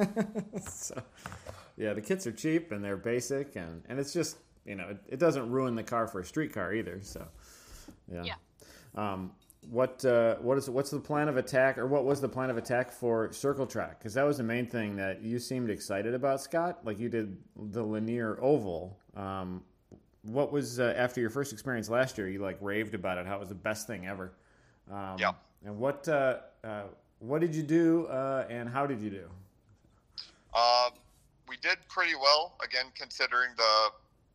so, 0.68 1.00
yeah, 1.76 1.92
the 1.92 2.00
kits 2.00 2.26
are 2.26 2.32
cheap 2.32 2.72
and 2.72 2.82
they're 2.82 2.96
basic, 2.96 3.54
and, 3.54 3.84
and 3.88 4.00
it's 4.00 4.12
just 4.12 4.38
you 4.66 4.74
know 4.74 4.88
it, 4.88 4.98
it 5.06 5.18
doesn't 5.20 5.48
ruin 5.48 5.76
the 5.76 5.84
car 5.84 6.08
for 6.08 6.18
a 6.18 6.24
street 6.24 6.52
car 6.52 6.74
either. 6.74 6.98
So, 7.02 7.24
yeah. 8.12 8.24
Yeah. 8.24 8.34
Um, 8.96 9.30
what 9.70 10.04
uh, 10.04 10.36
what 10.36 10.56
is 10.56 10.70
what's 10.70 10.90
the 10.90 10.98
plan 10.98 11.28
of 11.28 11.36
attack, 11.36 11.76
or 11.78 11.86
what 11.86 12.04
was 12.04 12.20
the 12.20 12.28
plan 12.28 12.50
of 12.50 12.56
attack 12.56 12.90
for 12.90 13.32
Circle 13.32 13.66
Track? 13.66 13.98
Because 13.98 14.14
that 14.14 14.24
was 14.24 14.38
the 14.38 14.42
main 14.42 14.66
thing 14.66 14.96
that 14.96 15.22
you 15.22 15.38
seemed 15.38 15.70
excited 15.70 16.14
about, 16.14 16.40
Scott. 16.40 16.78
Like 16.84 16.98
you 16.98 17.08
did 17.08 17.36
the 17.56 17.82
linear 17.82 18.38
oval. 18.40 18.98
Um, 19.14 19.62
what 20.22 20.52
was 20.52 20.80
uh, 20.80 20.94
after 20.96 21.20
your 21.20 21.30
first 21.30 21.52
experience 21.52 21.88
last 21.88 22.18
year? 22.18 22.28
You 22.28 22.40
like 22.40 22.58
raved 22.60 22.94
about 22.94 23.18
it, 23.18 23.26
how 23.26 23.36
it 23.36 23.40
was 23.40 23.48
the 23.50 23.54
best 23.54 23.86
thing 23.86 24.06
ever. 24.06 24.32
Um, 24.90 25.16
Yeah. 25.18 25.32
And 25.64 25.76
what 25.78 26.08
uh, 26.08 26.38
uh, 26.64 26.82
what 27.18 27.40
did 27.40 27.54
you 27.54 27.62
do, 27.62 28.06
uh, 28.06 28.46
and 28.48 28.68
how 28.68 28.86
did 28.86 29.00
you 29.00 29.10
do? 29.10 29.28
Um, 30.54 30.92
we 31.48 31.56
did 31.58 31.76
pretty 31.88 32.14
well, 32.14 32.56
again, 32.64 32.86
considering 32.94 33.50
the 33.56 33.88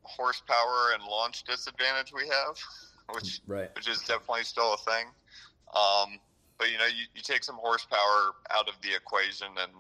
horsepower 0.04 0.94
and 0.94 1.04
launch 1.04 1.44
disadvantage 1.44 2.12
we 2.14 2.28
have, 2.28 2.58
which 3.16 3.42
Right. 3.48 3.74
which 3.76 3.88
is 3.88 4.00
definitely 4.00 4.44
still 4.44 4.74
a 4.74 4.78
thing. 4.78 5.08
Um, 5.76 6.20
but 6.58 6.72
you 6.72 6.78
know, 6.78 6.86
you, 6.86 7.06
you 7.16 7.22
take 7.22 7.44
some 7.44 7.56
horsepower 7.56 8.34
out 8.52 8.68
of 8.68 8.76
the 8.82 8.96
equation, 8.96 9.48
and 9.62 9.72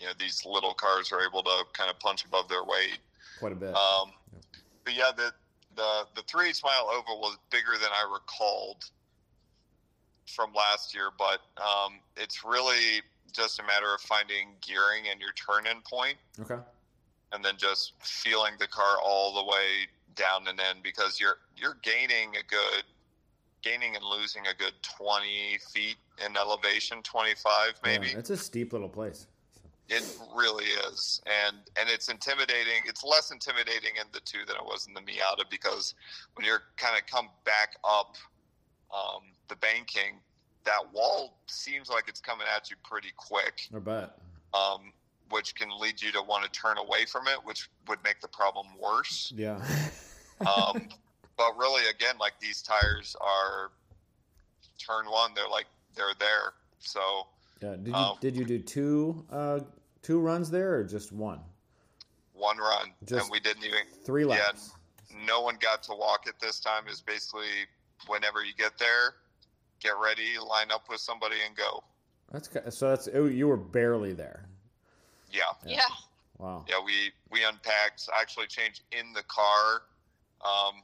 you 0.00 0.06
know 0.06 0.12
these 0.18 0.44
little 0.46 0.74
cars 0.74 1.12
are 1.12 1.20
able 1.26 1.42
to 1.42 1.64
kind 1.72 1.90
of 1.90 1.98
punch 1.98 2.24
above 2.24 2.48
their 2.48 2.64
weight. 2.64 2.98
Quite 3.38 3.52
a 3.52 3.56
bit. 3.56 3.74
Um, 3.74 4.12
but 4.84 4.94
yeah, 4.94 5.10
the 5.16 5.32
the 5.76 6.06
the 6.14 6.22
three 6.22 6.48
eighths 6.48 6.62
mile 6.62 6.88
oval 6.92 7.20
was 7.20 7.36
bigger 7.50 7.72
than 7.80 7.90
I 7.90 8.10
recalled 8.12 8.90
from 10.26 10.52
last 10.54 10.94
year, 10.94 11.10
but 11.18 11.40
um, 11.60 12.00
it's 12.16 12.44
really 12.44 13.02
just 13.32 13.58
a 13.60 13.62
matter 13.62 13.92
of 13.92 14.00
finding 14.00 14.54
gearing 14.60 15.04
and 15.10 15.20
your 15.20 15.32
turn-in 15.32 15.82
point, 15.82 16.16
okay. 16.40 16.62
and 17.32 17.44
then 17.44 17.54
just 17.58 17.92
feeling 18.00 18.54
the 18.58 18.66
car 18.68 18.98
all 19.04 19.34
the 19.34 19.44
way 19.44 19.88
down 20.14 20.46
and 20.48 20.60
in 20.60 20.82
because 20.82 21.20
you're 21.20 21.38
you're 21.56 21.76
gaining 21.82 22.30
a 22.36 22.44
good 22.48 22.84
gaining 23.64 23.96
and 23.96 24.04
losing 24.04 24.42
a 24.46 24.54
good 24.54 24.74
20 24.82 25.58
feet 25.72 25.96
in 26.24 26.36
elevation 26.36 27.02
25 27.02 27.74
maybe 27.82 28.08
Yeah, 28.08 28.18
it's 28.18 28.30
a 28.30 28.36
steep 28.36 28.72
little 28.72 28.88
place. 28.88 29.26
it 29.88 30.04
really 30.36 30.64
is, 30.88 31.20
and 31.26 31.56
and 31.78 31.88
it's 31.90 32.08
intimidating. 32.08 32.82
It's 32.86 33.02
less 33.04 33.30
intimidating 33.30 33.96
in 34.00 34.06
the 34.12 34.20
two 34.20 34.44
than 34.46 34.56
it 34.56 34.64
was 34.64 34.86
in 34.86 34.94
the 34.94 35.00
Miata 35.00 35.44
because 35.50 35.94
when 36.34 36.46
you're 36.46 36.62
kind 36.76 36.96
of 36.98 37.06
come 37.06 37.28
back 37.44 37.76
up 37.84 38.16
um, 38.94 39.22
the 39.48 39.56
banking, 39.56 40.20
that 40.64 40.80
wall 40.92 41.36
seems 41.48 41.90
like 41.90 42.04
it's 42.08 42.20
coming 42.20 42.46
at 42.56 42.70
you 42.70 42.76
pretty 42.84 43.12
quick, 43.16 43.68
I 43.74 43.78
bet. 43.80 44.16
um, 44.54 44.92
which 45.30 45.54
can 45.54 45.68
lead 45.78 46.00
you 46.00 46.12
to 46.12 46.22
want 46.22 46.44
to 46.44 46.50
turn 46.50 46.78
away 46.78 47.04
from 47.06 47.26
it, 47.26 47.38
which 47.44 47.68
would 47.88 47.98
make 48.04 48.20
the 48.20 48.28
problem 48.28 48.66
worse. 48.80 49.32
Yeah. 49.36 49.60
Um, 50.44 50.88
but 51.36 51.56
really, 51.56 51.88
again, 51.88 52.16
like 52.18 52.38
these 52.40 52.62
tires 52.62 53.16
are 53.20 53.70
turn 54.78 55.06
one, 55.10 55.32
they're 55.34 55.48
like 55.48 55.66
they're 55.94 56.14
there. 56.18 56.52
So 56.78 57.26
yeah. 57.62 57.76
Did 57.76 57.88
you 57.88 57.94
um, 57.94 58.16
did 58.20 58.36
you 58.36 58.44
do 58.44 58.58
two 58.58 59.24
uh, 59.30 59.60
two 60.02 60.18
runs 60.18 60.50
there 60.50 60.74
or 60.74 60.84
just 60.84 61.12
one? 61.12 61.40
one 62.36 62.58
run, 62.58 62.90
Just 63.06 63.22
and 63.22 63.30
we 63.30 63.38
didn't 63.38 63.64
even 63.64 63.78
Three 64.04 64.22
Yeah, 64.24 64.30
laps. 64.48 64.72
no 65.24 65.40
one 65.42 65.56
got 65.60 65.84
to 65.84 65.92
walk 65.94 66.26
it 66.26 66.34
this 66.40 66.58
time 66.58 66.88
is 66.90 67.00
basically 67.00 67.46
whenever 68.08 68.44
you 68.44 68.52
get 68.58 68.76
there 68.76 69.14
get 69.80 69.92
ready 70.02 70.36
line 70.44 70.70
up 70.72 70.82
with 70.90 70.98
somebody 70.98 71.36
and 71.46 71.56
go 71.56 71.84
That's 72.32 72.48
so. 72.76 72.88
That's 72.88 73.08
oh, 73.14 73.26
you 73.26 73.46
were 73.46 73.56
barely 73.56 74.12
there. 74.14 74.46
yeah 75.30 75.42
Yeah. 75.64 75.80
Wow. 76.38 76.64
yeah 76.68 76.80
we 76.84 77.12
we 77.30 77.44
unpacked 77.44 78.08
I 78.14 78.20
actually 78.20 78.48
changed 78.48 78.82
in 78.90 79.12
the 79.12 79.22
car 79.22 79.82
um 80.44 80.82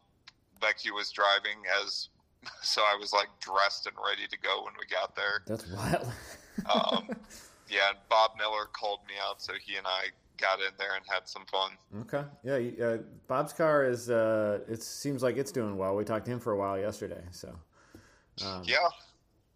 becky 0.60 0.90
was 0.90 1.10
driving 1.10 1.58
as 1.84 2.08
so 2.62 2.82
i 2.82 2.96
was 2.98 3.12
like 3.12 3.28
dressed 3.40 3.86
and 3.86 3.96
ready 4.04 4.26
to 4.28 4.38
go 4.38 4.64
when 4.64 4.74
we 4.78 4.86
got 4.86 5.14
there 5.16 5.42
That's 5.46 5.66
wild. 5.72 6.06
um 6.74 7.08
yeah 7.68 7.90
and 7.90 7.98
bob 8.08 8.32
miller 8.38 8.66
called 8.72 9.00
me 9.06 9.14
out 9.22 9.40
so 9.42 9.52
he 9.60 9.76
and 9.76 9.86
i 9.86 10.06
got 10.38 10.58
in 10.60 10.72
there 10.78 10.94
and 10.96 11.04
had 11.08 11.28
some 11.28 11.44
fun 11.46 11.72
okay. 12.00 12.24
Yeah. 12.42 12.86
Uh, 12.86 12.98
Bob's 13.28 13.52
car 13.52 13.84
is. 13.84 14.08
Uh, 14.08 14.60
it 14.68 14.82
seems 14.82 15.22
like 15.22 15.36
it's 15.36 15.52
doing 15.52 15.76
well. 15.76 15.94
We 15.94 16.04
talked 16.04 16.24
to 16.24 16.30
him 16.30 16.40
for 16.40 16.52
a 16.52 16.56
while 16.56 16.78
yesterday. 16.78 17.22
So. 17.30 17.54
Um, 18.42 18.62
yeah 18.64 18.88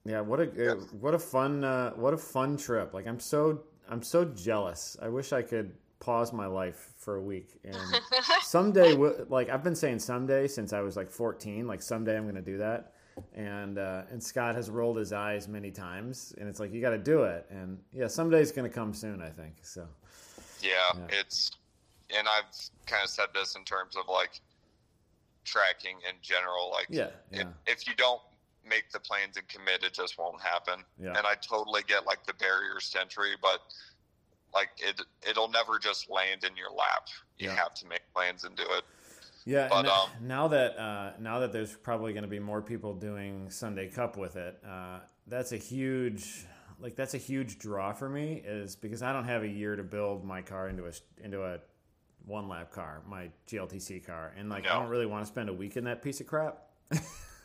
Yeah, 0.05 0.21
what 0.21 0.41
a 0.41 0.73
uh, 0.73 0.75
what 1.01 1.15
a 1.15 1.19
fun 1.19 1.65
uh, 1.65 1.93
what 1.93 2.13
a 2.13 2.19
fun 2.19 2.59
trip. 2.59 2.93
Like 2.93 3.07
I'm 3.07 3.19
so 3.19 3.63
I'm 3.89 4.03
so 4.03 4.27
jealous. 4.27 4.97
I 5.01 5.09
wish 5.09 5.33
I 5.33 5.41
could 5.41 5.73
pause 6.05 6.33
my 6.35 6.47
life 6.47 6.93
for 6.99 7.17
a 7.17 7.23
week 7.23 7.59
and 7.65 7.77
someday 8.43 8.93
like 9.29 9.49
I've 9.49 9.65
been 9.65 9.75
saying 9.75 10.01
someday 10.01 10.47
since 10.47 10.73
I 10.75 10.81
was 10.81 10.97
like 10.97 11.11
14, 11.11 11.67
like 11.67 11.81
someday 11.81 12.17
I'm 12.17 12.25
going 12.25 12.35
to 12.35 12.43
do 12.43 12.59
that. 12.59 12.93
And 13.35 13.79
uh, 13.79 14.03
and 14.11 14.23
Scott 14.23 14.55
has 14.55 14.69
rolled 14.69 14.97
his 14.99 15.13
eyes 15.13 15.49
many 15.49 15.71
times 15.71 16.35
and 16.39 16.49
it's 16.49 16.61
like 16.61 16.73
you 16.75 16.81
got 16.83 16.91
to 16.91 16.99
do 16.99 17.23
it. 17.23 17.47
And 17.49 17.79
yeah, 17.93 18.07
someday's 18.07 18.53
going 18.53 18.69
to 18.69 18.75
come 18.75 18.93
soon, 18.93 19.23
I 19.23 19.31
think. 19.31 19.55
So 19.63 19.87
Yeah, 20.61 20.73
Yeah. 20.95 21.21
it's, 21.21 21.53
and 22.15 22.29
I've 22.29 22.53
kind 22.87 23.03
of 23.03 23.09
said 23.09 23.29
this 23.33 23.57
in 23.57 23.65
terms 23.65 23.97
of 23.97 24.05
like 24.09 24.41
tracking 25.45 25.97
in 26.09 26.17
general. 26.21 26.71
Like, 26.71 26.87
yeah, 26.91 27.11
if, 27.31 27.47
if 27.67 27.87
you 27.89 27.95
don't 27.95 28.21
make 28.69 28.91
the 28.93 29.01
plans 29.01 29.37
and 29.37 29.47
commit, 29.49 29.85
it 29.85 29.95
just 29.95 30.19
won't 30.19 30.41
happen. 30.41 30.85
Yeah. 30.99 31.09
And 31.17 31.27
I 31.27 31.35
totally 31.37 31.83
get 31.87 32.05
like 32.07 32.25
the 32.27 32.35
barriers 32.35 32.91
to 32.91 33.01
entry, 33.01 33.33
but 33.41 33.61
like 34.55 34.71
it, 34.79 35.01
it'll 35.29 35.49
never 35.51 35.79
just 35.79 36.11
land 36.11 36.45
in 36.45 36.57
your 36.57 36.71
lap. 36.71 37.09
You 37.39 37.49
Yeah. 37.49 37.57
have 37.57 37.75
to 37.75 37.87
make 37.87 38.01
plans 38.15 38.45
and 38.45 38.55
do 38.57 38.63
it. 38.63 38.85
Yeah, 39.47 39.69
But, 39.69 39.81
and 39.81 39.89
um, 39.89 40.09
now 40.23 40.49
that 40.49 40.79
uh, 40.79 41.13
now 41.21 41.41
that 41.41 41.53
there's 41.53 41.75
probably 41.75 42.13
going 42.13 42.23
to 42.23 42.29
be 42.31 42.39
more 42.39 42.63
people 42.63 42.95
doing 42.95 43.51
Sundae 43.51 43.89
Cup 43.91 44.17
with 44.17 44.37
it, 44.37 44.59
uh, 44.67 45.01
that's 45.27 45.53
a 45.53 45.59
huge 45.59 46.47
like 46.81 46.97
that's 46.97 47.13
a 47.15 47.19
huge 47.19 47.59
draw 47.59 47.93
for 47.93 48.09
me. 48.09 48.43
Is 48.45 48.75
because 48.75 49.03
I 49.03 49.13
don't 49.13 49.25
have 49.27 49.43
a 49.43 49.49
year 49.49 49.77
to 49.77 49.83
build 49.83 50.25
my 50.25 50.41
car 50.41 50.69
into 50.69 50.87
a 50.87 50.93
into 51.23 51.43
a 51.45 51.59
one 52.25 52.49
lap 52.49 52.73
car, 52.73 53.03
my 53.07 53.29
GLTC 53.47 54.07
car, 54.07 54.33
and 54.39 54.49
like 54.49 54.67
I 54.67 54.75
don't 54.79 54.89
really 54.89 55.05
want 55.07 55.25
to 55.25 55.29
spend 55.31 55.51
a 55.51 55.53
week 55.53 55.77
in 55.77 55.85
that 55.85 56.01
piece 56.03 56.21
of 56.23 56.27
crap. 56.27 56.63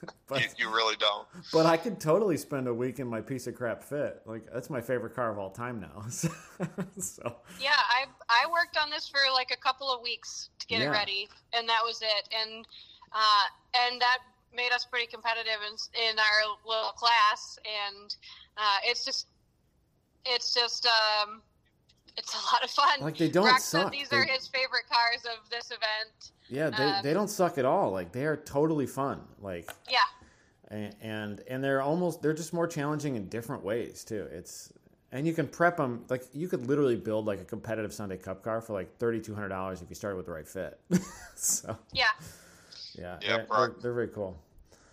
but 0.28 0.42
you, 0.42 0.48
you 0.58 0.70
really 0.74 0.96
don't. 0.98 1.28
but 1.52 1.66
I 1.66 1.78
could 1.78 2.00
totally 2.00 2.38
spend 2.38 2.68
a 2.68 2.74
week 2.74 3.00
in 3.00 3.08
my 3.08 3.22
piece 3.22 3.48
of 3.48 3.56
crap 3.56 3.84
fit. 3.84 4.22
Like 4.26 4.48
that's 4.54 4.70
my 4.70 4.82
favorite 4.82 5.16
car 5.16 5.32
of 5.32 5.38
all 5.40 5.50
time 5.50 5.80
now. 5.80 6.06
so, 6.10 7.36
Yeah, 7.60 7.72
I 7.76 8.06
I 8.30 8.46
worked 8.52 8.78
on 8.78 8.90
this 8.90 9.08
for 9.10 9.20
like 9.34 9.52
a 9.52 9.58
couple 9.58 9.92
of 9.92 10.02
weeks 10.02 10.50
to 10.60 10.68
get 10.68 10.80
Yeah. 10.82 10.88
it 10.88 10.92
ready, 10.92 11.30
and 11.54 11.68
that 11.70 11.82
was 11.84 12.02
it. 12.02 12.30
And 12.34 12.66
uh, 13.12 13.44
and 13.88 14.00
that 14.02 14.20
made 14.56 14.72
us 14.72 14.86
pretty 14.86 15.08
competitive 15.08 15.60
in 15.68 15.76
in 16.10 16.18
our 16.20 16.58
little 16.66 16.92
class. 16.92 17.58
And 17.66 18.16
uh, 18.58 18.78
it's 18.84 19.04
just 19.06 19.28
it's 20.26 20.54
just 20.54 20.86
um, 20.86 21.42
it's 22.18 22.34
a 22.34 22.38
lot 22.54 22.64
of 22.64 22.70
fun. 22.70 23.02
Like, 23.02 23.18
they 23.18 23.30
don't 23.30 23.44
Brock 23.44 23.60
suck. 23.60 23.92
these 23.92 24.12
are 24.12 24.26
his 24.26 24.48
favorite 24.48 24.84
cars 24.92 25.24
of 25.26 25.50
this 25.50 25.68
event. 25.68 26.32
Yeah, 26.50 26.70
they, 26.70 26.84
Um, 26.84 27.04
they 27.04 27.14
don't 27.14 27.30
suck 27.30 27.58
at 27.58 27.66
all. 27.66 27.92
Like 27.92 28.12
they 28.12 28.26
are 28.26 28.38
totally 28.38 28.88
fun. 28.88 29.22
Like 29.40 29.70
Yeah, 29.90 30.00
and 30.70 30.96
and, 31.02 31.42
and 31.48 31.64
they're 31.64 31.82
almost 31.82 32.22
they're 32.22 32.34
just 32.34 32.54
more 32.54 32.68
challenging 32.68 33.16
in 33.16 33.30
different 33.30 33.64
ways 33.64 34.04
too. 34.04 34.28
It's 34.32 34.72
and 35.12 35.26
you 35.26 35.34
can 35.34 35.48
prep 35.48 35.78
them 35.78 36.06
like 36.10 36.24
you 36.34 36.48
could 36.48 36.68
literally 36.68 36.96
build 36.96 37.26
like 37.26 37.42
a 37.42 37.46
competitive 37.46 37.94
Sundae 37.94 38.18
Cup 38.18 38.44
car 38.44 38.62
for 38.62 38.74
like 38.74 38.98
thirty 38.98 39.20
two 39.20 39.34
hundred 39.34 39.50
dollars 39.50 39.82
if 39.82 39.90
you 39.90 39.96
started 39.96 40.18
with 40.18 40.26
the 40.26 40.32
right 40.32 40.48
fit. 40.48 40.80
so 41.36 41.78
Yeah, 41.94 42.06
yeah. 42.94 43.02
yeah, 43.02 43.18
they're, 43.20 43.38
they're, 43.38 43.46
Brock. 43.46 43.82
they're 43.82 43.94
very 43.94 44.10
cool. 44.10 44.38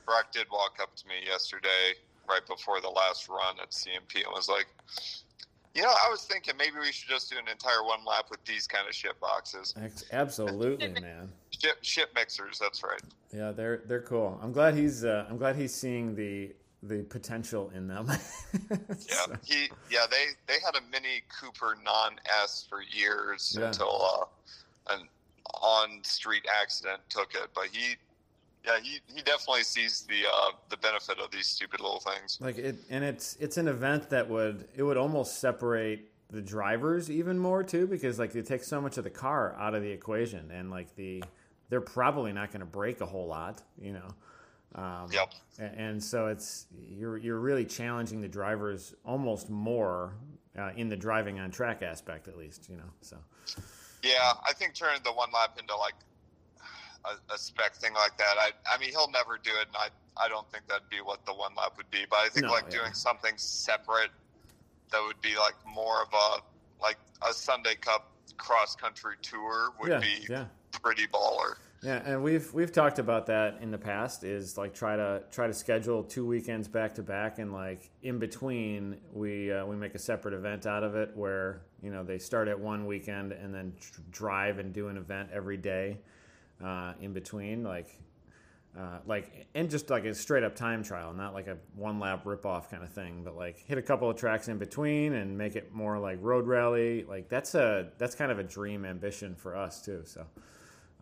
Brock 0.06 0.32
did 0.32 0.46
walk 0.50 0.78
up 0.80 0.94
to 0.96 1.06
me 1.08 1.14
yesterday, 1.26 1.94
right 2.28 2.46
before 2.46 2.80
the 2.80 2.88
last 2.88 3.28
run 3.28 3.56
at 3.60 3.70
CMP, 3.70 4.24
and 4.24 4.32
was 4.32 4.48
like, 4.48 4.66
"You 5.74 5.82
know, 5.82 5.88
I 5.88 6.08
was 6.08 6.22
thinking 6.22 6.54
maybe 6.56 6.76
we 6.80 6.92
should 6.92 7.08
just 7.08 7.30
do 7.30 7.36
an 7.38 7.48
entire 7.50 7.82
one 7.82 8.04
lap 8.06 8.26
with 8.30 8.42
these 8.44 8.66
kind 8.68 8.88
of 8.88 8.94
shit 8.94 9.18
boxes, 9.20 9.74
Absolutely, 10.12 11.00
man. 11.00 11.30
Ship 11.66 11.78
ship 11.82 12.10
mixers." 12.14 12.58
That's 12.58 12.82
right. 12.82 13.00
Yeah, 13.32 13.52
they're 13.52 13.82
they're 13.86 14.02
cool. 14.02 14.38
I'm 14.42 14.52
glad 14.52 14.74
he's 14.74 15.04
uh, 15.04 15.26
I'm 15.28 15.36
glad 15.38 15.56
he's 15.56 15.74
seeing 15.74 16.14
the 16.14 16.54
the 16.82 17.02
potential 17.04 17.70
in 17.74 17.86
them. 17.88 18.08
Yeah, 18.70 18.76
So, 18.98 19.32
he 19.44 19.68
yeah 19.90 20.06
they 20.10 20.26
they 20.46 20.54
had 20.64 20.74
a 20.76 20.80
Mini 20.90 21.22
Cooper 21.40 21.76
non 21.84 22.16
S 22.42 22.66
for 22.68 22.80
years 22.82 23.56
Yeah. 23.58 23.66
until 23.68 24.28
uh, 24.90 24.94
an 24.94 25.08
on 25.62 26.00
street 26.02 26.44
accident 26.62 27.00
took 27.08 27.34
it, 27.34 27.48
but 27.54 27.66
he. 27.72 27.94
Yeah, 28.64 28.80
he, 28.82 28.98
he 29.14 29.22
definitely 29.22 29.62
sees 29.62 30.00
the 30.08 30.24
uh, 30.28 30.50
the 30.70 30.76
benefit 30.78 31.18
of 31.20 31.30
these 31.30 31.46
stupid 31.46 31.78
little 31.78 32.00
things. 32.00 32.36
like 32.40 32.58
it 32.58 32.74
and 32.90 33.04
it's 33.04 33.36
it's 33.38 33.58
an 33.58 33.68
event 33.68 34.10
that 34.10 34.28
would 34.28 34.66
it 34.74 34.82
would 34.82 34.96
almost 34.96 35.38
separate 35.38 36.10
the 36.30 36.42
drivers 36.42 37.08
even 37.08 37.38
more 37.38 37.62
too 37.62 37.86
because 37.86 38.18
like 38.18 38.34
it 38.34 38.44
takes 38.44 38.66
so 38.66 38.80
much 38.80 38.98
of 38.98 39.04
the 39.04 39.10
car 39.10 39.54
out 39.60 39.76
of 39.76 39.82
the 39.82 39.90
equation 39.90 40.50
and 40.50 40.68
like 40.72 40.92
the 40.96 41.22
they're 41.68 41.80
probably 41.80 42.32
not 42.32 42.50
going 42.50 42.60
to 42.60 42.66
break 42.66 43.00
a 43.00 43.06
whole 43.06 43.26
lot 43.26 43.62
you 43.80 43.92
know 43.92 44.08
Um, 44.74 45.08
Yep. 45.10 45.32
And 45.58 46.02
so 46.02 46.26
it's 46.26 46.66
you're 46.76 47.16
you're 47.16 47.40
really 47.40 47.64
challenging 47.64 48.20
the 48.20 48.28
drivers 48.28 48.94
almost 49.04 49.48
more 49.48 50.12
uh, 50.58 50.70
in 50.76 50.88
the 50.88 50.96
driving 50.96 51.38
on 51.40 51.50
track 51.50 51.82
aspect, 51.82 52.28
at 52.28 52.36
least. 52.36 52.68
You 52.68 52.76
know, 52.76 52.90
so 53.00 53.16
Yeah, 54.02 54.32
I 54.46 54.52
think 54.52 54.74
turning 54.74 55.00
the 55.02 55.12
one 55.12 55.30
lap 55.32 55.56
into 55.58 55.74
like 55.76 55.94
a, 57.06 57.34
a 57.34 57.38
spec 57.38 57.74
thing 57.76 57.94
like 57.94 58.18
that. 58.18 58.34
I 58.38 58.50
I 58.70 58.78
mean 58.78 58.90
he'll 58.90 59.10
never 59.10 59.38
do 59.42 59.50
it, 59.50 59.68
and 59.68 59.76
I 59.76 59.88
I 60.22 60.28
don't 60.28 60.50
think 60.50 60.66
that'd 60.68 60.90
be 60.90 61.00
what 61.00 61.24
the 61.24 61.32
one 61.32 61.54
lap 61.56 61.74
would 61.78 61.90
be. 61.90 62.04
But 62.10 62.18
I 62.18 62.28
think 62.28 62.46
No, 62.46 62.52
like 62.52 62.64
yeah. 62.64 62.80
doing 62.80 62.92
something 62.92 63.32
separate 63.36 64.10
that 64.90 65.02
would 65.06 65.20
be 65.22 65.36
like 65.36 65.54
more 65.66 66.02
of 66.02 66.08
a 66.12 66.82
like 66.82 66.98
a 67.26 67.32
Sundae 67.32 67.76
Cup 67.76 68.12
cross 68.36 68.76
country 68.76 69.16
tour 69.22 69.70
would 69.80 69.90
yeah, 69.90 70.00
be 70.00 70.26
yeah. 70.28 70.44
Pretty 70.82 71.06
baller. 71.06 71.56
Yeah, 71.82 72.02
and 72.04 72.22
we've 72.22 72.52
we've 72.54 72.72
talked 72.72 72.98
about 72.98 73.26
that 73.26 73.58
in 73.60 73.70
the 73.70 73.78
past. 73.78 74.24
Is 74.24 74.56
like 74.56 74.74
try 74.74 74.96
to 74.96 75.22
try 75.30 75.46
to 75.46 75.52
schedule 75.52 76.02
two 76.02 76.26
weekends 76.26 76.68
back 76.68 76.94
to 76.94 77.02
back, 77.02 77.38
and 77.38 77.52
like 77.52 77.90
in 78.02 78.18
between, 78.18 78.96
we 79.12 79.52
uh, 79.52 79.64
we 79.66 79.76
make 79.76 79.94
a 79.94 79.98
separate 79.98 80.34
event 80.34 80.66
out 80.66 80.82
of 80.82 80.96
it 80.96 81.10
where 81.14 81.62
you 81.82 81.90
know 81.90 82.02
they 82.02 82.18
start 82.18 82.48
at 82.48 82.58
one 82.58 82.86
weekend 82.86 83.32
and 83.32 83.54
then 83.54 83.72
dr- 83.78 84.10
drive 84.10 84.58
and 84.58 84.72
do 84.72 84.88
an 84.88 84.96
event 84.96 85.28
every 85.32 85.58
day 85.58 85.98
uh, 86.64 86.94
in 87.00 87.12
between, 87.12 87.62
like 87.62 88.00
uh, 88.76 88.98
like 89.06 89.46
and 89.54 89.70
just 89.70 89.90
like 89.90 90.06
a 90.06 90.14
straight 90.14 90.42
up 90.42 90.56
time 90.56 90.82
trial, 90.82 91.12
not 91.12 91.34
like 91.34 91.46
a 91.46 91.58
one 91.74 92.00
lap 92.00 92.24
rip 92.24 92.46
off 92.46 92.70
kind 92.70 92.82
of 92.82 92.90
thing, 92.90 93.22
but 93.22 93.36
like 93.36 93.58
hit 93.58 93.76
a 93.76 93.82
couple 93.82 94.08
of 94.08 94.16
tracks 94.16 94.48
in 94.48 94.56
between 94.56 95.12
and 95.12 95.36
make 95.36 95.56
it 95.56 95.74
more 95.74 95.98
like 95.98 96.18
road 96.22 96.46
rally. 96.46 97.04
Like 97.04 97.28
that's 97.28 97.54
a 97.54 97.90
that's 97.98 98.14
kind 98.14 98.32
of 98.32 98.38
a 98.38 98.44
dream 98.44 98.86
ambition 98.86 99.34
for 99.34 99.54
us 99.54 99.82
too. 99.82 100.02
So. 100.04 100.26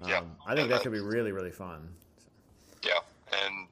Um, 0.03 0.09
Yeah. 0.09 0.23
I 0.47 0.55
think 0.55 0.69
that 0.71 0.83
could 0.83 0.93
be 0.93 1.01
really, 1.01 1.33
really 1.33 1.51
fun. 1.51 1.89
Yeah, 2.83 2.93
and 3.33 3.67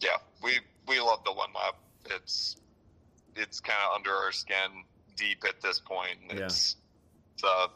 yeah, 0.00 0.16
we 0.42 0.58
we 0.86 1.00
love 1.00 1.24
the 1.24 1.32
one 1.32 1.50
lap. 1.54 1.76
It's 2.06 2.56
it's 3.36 3.60
kind 3.60 3.78
of 3.88 3.96
under 3.96 4.12
our 4.14 4.32
skin 4.32 4.84
deep 5.16 5.44
at 5.48 5.60
this 5.60 5.78
point. 5.78 6.18
Yeah. 6.28 6.44
It's 6.44 6.76
uh, 7.42 7.68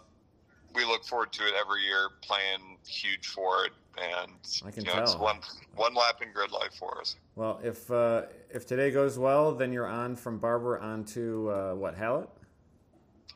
we 0.75 0.85
look 0.85 1.05
forward 1.05 1.33
to 1.33 1.47
it 1.47 1.55
every 1.61 1.83
year, 1.83 2.11
playing 2.23 2.79
huge 2.87 3.27
for 3.29 3.65
it, 3.65 3.73
and 3.97 4.33
I 4.65 4.71
can 4.71 4.85
you 4.85 4.93
know, 4.95 5.01
it's 5.03 5.13
tell. 5.13 5.23
one 5.23 5.39
one 5.75 5.95
lap 5.95 6.21
in 6.23 6.33
GRIDLIFE 6.33 6.75
for 6.79 7.01
us. 7.01 7.17
Well, 7.35 7.61
if 7.63 7.91
uh, 7.91 8.23
if 8.51 8.67
today 8.67 8.91
goes 8.91 9.19
well, 9.19 9.53
then 9.55 9.73
you're 9.73 9.87
on 9.89 10.17
from 10.17 10.39
Barber 10.39 10.79
on 10.79 11.05
to 11.07 11.51
uh, 11.51 11.75
what 11.75 11.95
Hallett? 11.95 12.29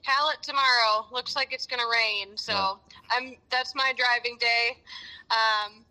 Hallett 0.08 0.42
tomorrow. 0.42 1.06
Looks 1.12 1.36
like 1.36 1.52
it's 1.52 1.66
going 1.66 1.80
to 1.80 1.86
rain, 1.92 2.36
so 2.36 2.52
Yeah. 2.52 2.74
I'm. 3.10 3.36
That's 3.50 3.74
my 3.74 3.92
driving 3.96 4.38
day. 4.40 4.78
Um, 5.30 5.84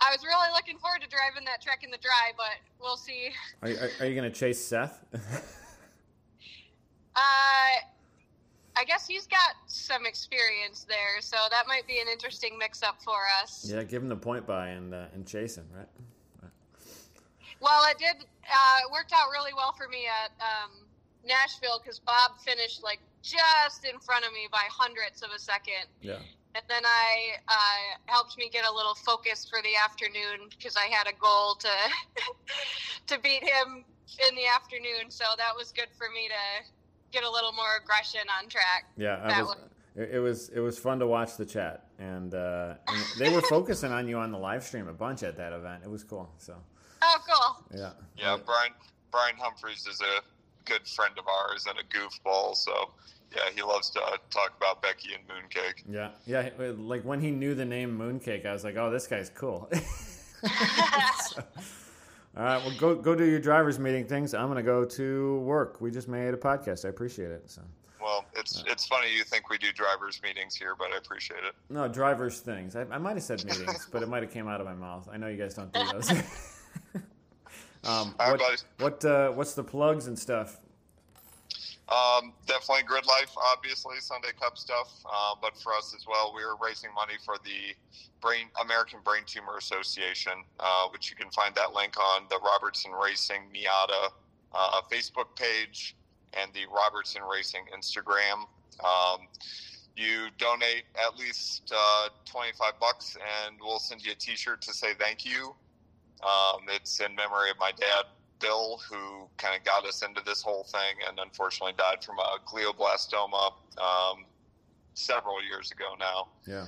I 0.00 0.10
was 0.10 0.22
really 0.24 0.52
looking 0.52 0.76
forward 0.78 1.00
to 1.00 1.08
driving 1.08 1.44
that 1.46 1.62
Trek 1.62 1.82
in 1.82 1.90
the 1.90 1.96
Dry, 1.98 2.32
but 2.36 2.56
we'll 2.80 2.96
see. 2.98 3.30
Are, 3.62 3.68
you- 3.70 3.76
are, 3.78 3.90
are 4.00 4.06
you 4.06 4.14
going 4.14 4.30
to 4.30 4.38
chase 4.38 4.62
Seth? 4.62 4.98
Uh, 7.14 7.76
I 8.74 8.84
guess 8.86 9.06
he's 9.06 9.26
got 9.26 9.54
some 9.66 10.06
experience 10.06 10.86
there, 10.88 11.20
so 11.20 11.36
that 11.50 11.64
might 11.68 11.86
be 11.86 11.98
an 12.00 12.06
interesting 12.10 12.56
mix-up 12.58 13.02
for 13.02 13.18
us. 13.42 13.68
yeah, 13.70 13.82
give 13.82 14.02
him 14.02 14.08
the 14.08 14.16
point 14.16 14.46
by 14.46 14.68
and 14.68 14.94
uh, 14.94 15.04
and 15.14 15.26
chase 15.26 15.56
him, 15.58 15.66
right? 15.76 15.88
Well, 17.60 17.84
it 17.90 17.98
did. 17.98 18.16
Uh, 18.16 18.76
it 18.86 18.90
worked 18.90 19.12
out 19.12 19.28
really 19.30 19.52
well 19.54 19.72
for 19.76 19.88
me 19.88 20.06
at 20.06 20.30
um, 20.40 20.70
Nashville 21.22 21.80
because 21.84 21.98
Bob 21.98 22.32
finished 22.42 22.82
like 22.82 23.00
just 23.22 23.84
in 23.84 23.98
front 24.00 24.24
of 24.26 24.32
me 24.32 24.48
by 24.50 24.64
hundredths 24.70 25.22
of 25.22 25.30
a 25.34 25.38
second. 25.38 25.86
Yeah. 26.00 26.18
And 26.54 26.64
then 26.68 26.82
I 26.84 27.38
uh, 27.48 27.96
helped 28.06 28.36
me 28.36 28.50
get 28.50 28.66
a 28.66 28.72
little 28.72 28.94
focus 28.94 29.46
for 29.48 29.62
the 29.62 29.74
afternoon 29.82 30.48
because 30.50 30.76
I 30.76 30.86
had 30.92 31.06
a 31.06 31.16
goal 31.18 31.54
to 31.54 31.68
to 33.06 33.18
beat 33.20 33.42
him 33.42 33.84
in 34.28 34.34
the 34.36 34.46
afternoon. 34.46 35.08
So 35.10 35.24
that 35.38 35.52
was 35.56 35.72
good 35.72 35.88
for 35.96 36.08
me 36.14 36.28
to 36.28 36.64
get 37.10 37.24
a 37.24 37.30
little 37.30 37.52
more 37.52 37.76
aggression 37.82 38.20
on 38.38 38.48
track. 38.50 38.84
Yeah, 38.98 39.16
That 39.28 39.44
was, 39.44 39.56
it, 39.96 40.10
it 40.16 40.18
was 40.18 40.48
it 40.50 40.60
was 40.60 40.78
fun 40.78 40.98
to 40.98 41.06
watch 41.06 41.36
the 41.36 41.46
chat, 41.46 41.86
and, 41.98 42.34
uh, 42.34 42.74
and 42.88 43.04
they 43.18 43.30
were 43.30 43.42
focusing 43.42 43.92
on 43.92 44.08
you 44.08 44.18
on 44.18 44.30
the 44.32 44.38
live 44.38 44.62
stream 44.62 44.88
a 44.88 44.92
bunch 44.92 45.22
at 45.22 45.36
that 45.38 45.52
event. 45.52 45.82
It 45.84 45.90
was 45.90 46.04
cool. 46.04 46.30
So 46.38 46.56
Oh, 47.02 47.18
cool. 47.28 47.78
yeah, 47.78 47.90
Yeah, 48.16 48.36
Brian 48.44 48.72
Brian 49.10 49.36
Humphreys 49.38 49.86
is 49.86 50.00
a 50.00 50.20
good 50.64 50.86
friend 50.86 51.14
of 51.18 51.24
ours 51.28 51.66
and 51.68 51.78
a 51.78 51.84
goofball. 51.96 52.56
So 52.56 52.90
yeah, 53.34 53.42
he 53.54 53.62
loves 53.62 53.88
to 53.90 54.00
uh, 54.02 54.16
talk 54.30 54.52
about 54.56 54.82
Becky 54.82 55.10
and 55.14 55.22
Mooncake. 55.26 55.82
yeah, 55.88 56.10
yeah. 56.26 56.50
Uh, 56.60 56.72
like 56.74 57.02
when 57.04 57.20
he 57.20 57.30
knew 57.30 57.54
the 57.54 57.64
name 57.64 57.96
Mooncake, 57.98 58.44
I 58.46 58.52
was 58.52 58.62
like, 58.64 58.76
oh, 58.76 58.90
this 58.90 59.06
guy's 59.06 59.30
cool. 59.30 59.68
So- 59.72 61.42
all 62.36 62.42
right, 62.44 62.62
well, 62.64 62.74
go 62.78 62.94
go 62.94 63.14
do 63.14 63.24
your 63.24 63.40
drivers 63.40 63.78
meeting 63.78 64.06
things. 64.06 64.34
I'm 64.34 64.48
gonna 64.48 64.62
go 64.62 64.84
to 64.84 65.38
work. 65.40 65.80
We 65.80 65.90
just 65.90 66.08
made 66.08 66.34
a 66.34 66.36
podcast. 66.36 66.84
I 66.84 66.88
appreciate 66.88 67.30
it. 67.30 67.50
So 67.50 67.62
Well, 68.00 68.24
it's 68.34 68.62
it's 68.66 68.86
funny 68.86 69.14
you 69.14 69.22
think 69.24 69.48
we 69.50 69.58
do 69.58 69.72
drivers 69.72 70.20
meetings 70.22 70.54
here, 70.56 70.74
but 70.78 70.92
I 70.92 70.96
appreciate 70.98 71.44
it. 71.44 71.54
no 71.70 71.88
drivers 71.88 72.40
things. 72.40 72.74
I, 72.76 72.82
I 72.90 72.98
might 72.98 73.14
have 73.16 73.22
said 73.22 73.44
meetings, 73.44 73.88
but 73.92 74.02
it 74.02 74.08
might 74.08 74.22
have 74.22 74.32
came 74.32 74.48
out 74.48 74.60
of 74.60 74.66
my 74.66 74.74
mouth. 74.74 75.08
I 75.12 75.16
know 75.16 75.28
you 75.28 75.36
guys 75.38 75.54
don't 75.54 75.72
do 75.72 75.80
those. 75.92 76.10
um, 77.84 78.14
All 78.20 78.30
right, 78.30 78.30
what 78.30 78.40
buddies. 78.40 78.64
what 78.78 79.04
uh, 79.04 79.30
what's 79.32 79.54
the 79.54 79.64
plugs 79.64 80.06
and 80.06 80.18
stuff? 80.18 80.58
Um, 81.88 82.32
definitely 82.46 82.84
GRIDLIFE, 82.84 83.36
obviously 83.52 83.96
Sundae 84.00 84.32
Cup 84.40 84.56
stuff, 84.56 84.90
uh, 85.04 85.34
but 85.42 85.58
for 85.58 85.74
us 85.74 85.94
as 85.94 86.06
well, 86.06 86.32
we 86.34 86.42
are 86.42 86.56
raising 86.56 86.92
money 86.94 87.14
for 87.22 87.36
the 87.44 87.74
Brain 88.22 88.46
American 88.62 89.00
Brain 89.04 89.24
Tumor 89.26 89.58
Association, 89.58 90.32
uh, 90.58 90.88
which 90.88 91.10
you 91.10 91.16
can 91.16 91.30
find 91.30 91.54
that 91.56 91.74
link 91.74 91.98
on 91.98 92.22
the 92.30 92.38
Robertson 92.38 92.92
Racing 92.92 93.42
Miata 93.52 94.10
uh, 94.54 94.80
Facebook 94.90 95.36
page 95.36 95.96
and 96.32 96.50
the 96.54 96.64
Robertson 96.74 97.22
Racing 97.30 97.64
Instagram. 97.76 98.46
Um, 98.82 99.26
you 99.96 100.28
donate 100.38 100.84
at 100.96 101.18
least 101.18 101.72
uh, 101.76 102.08
25 102.24 102.72
bucks, 102.80 103.16
and 103.46 103.56
we'll 103.60 103.78
send 103.78 104.04
you 104.04 104.12
a 104.12 104.14
T-shirt 104.14 104.62
to 104.62 104.72
say 104.72 104.94
thank 104.98 105.26
you. 105.26 105.54
Um, 106.22 106.62
it's 106.68 107.00
in 107.00 107.14
memory 107.14 107.50
of 107.50 107.56
my 107.58 107.72
dad, 107.72 108.04
Bill, 108.40 108.80
who 108.88 109.28
kind 109.36 109.56
of 109.56 109.64
got 109.64 109.86
us 109.86 110.02
into 110.02 110.20
this 110.24 110.42
whole 110.42 110.64
thing 110.64 110.96
and 111.08 111.18
unfortunately 111.18 111.74
died 111.76 112.04
from 112.04 112.18
a 112.18 112.38
glioblastoma 112.46 113.52
um, 113.78 114.24
several 114.94 115.42
years 115.42 115.70
ago 115.72 115.94
now. 115.98 116.28
Yeah. 116.46 116.66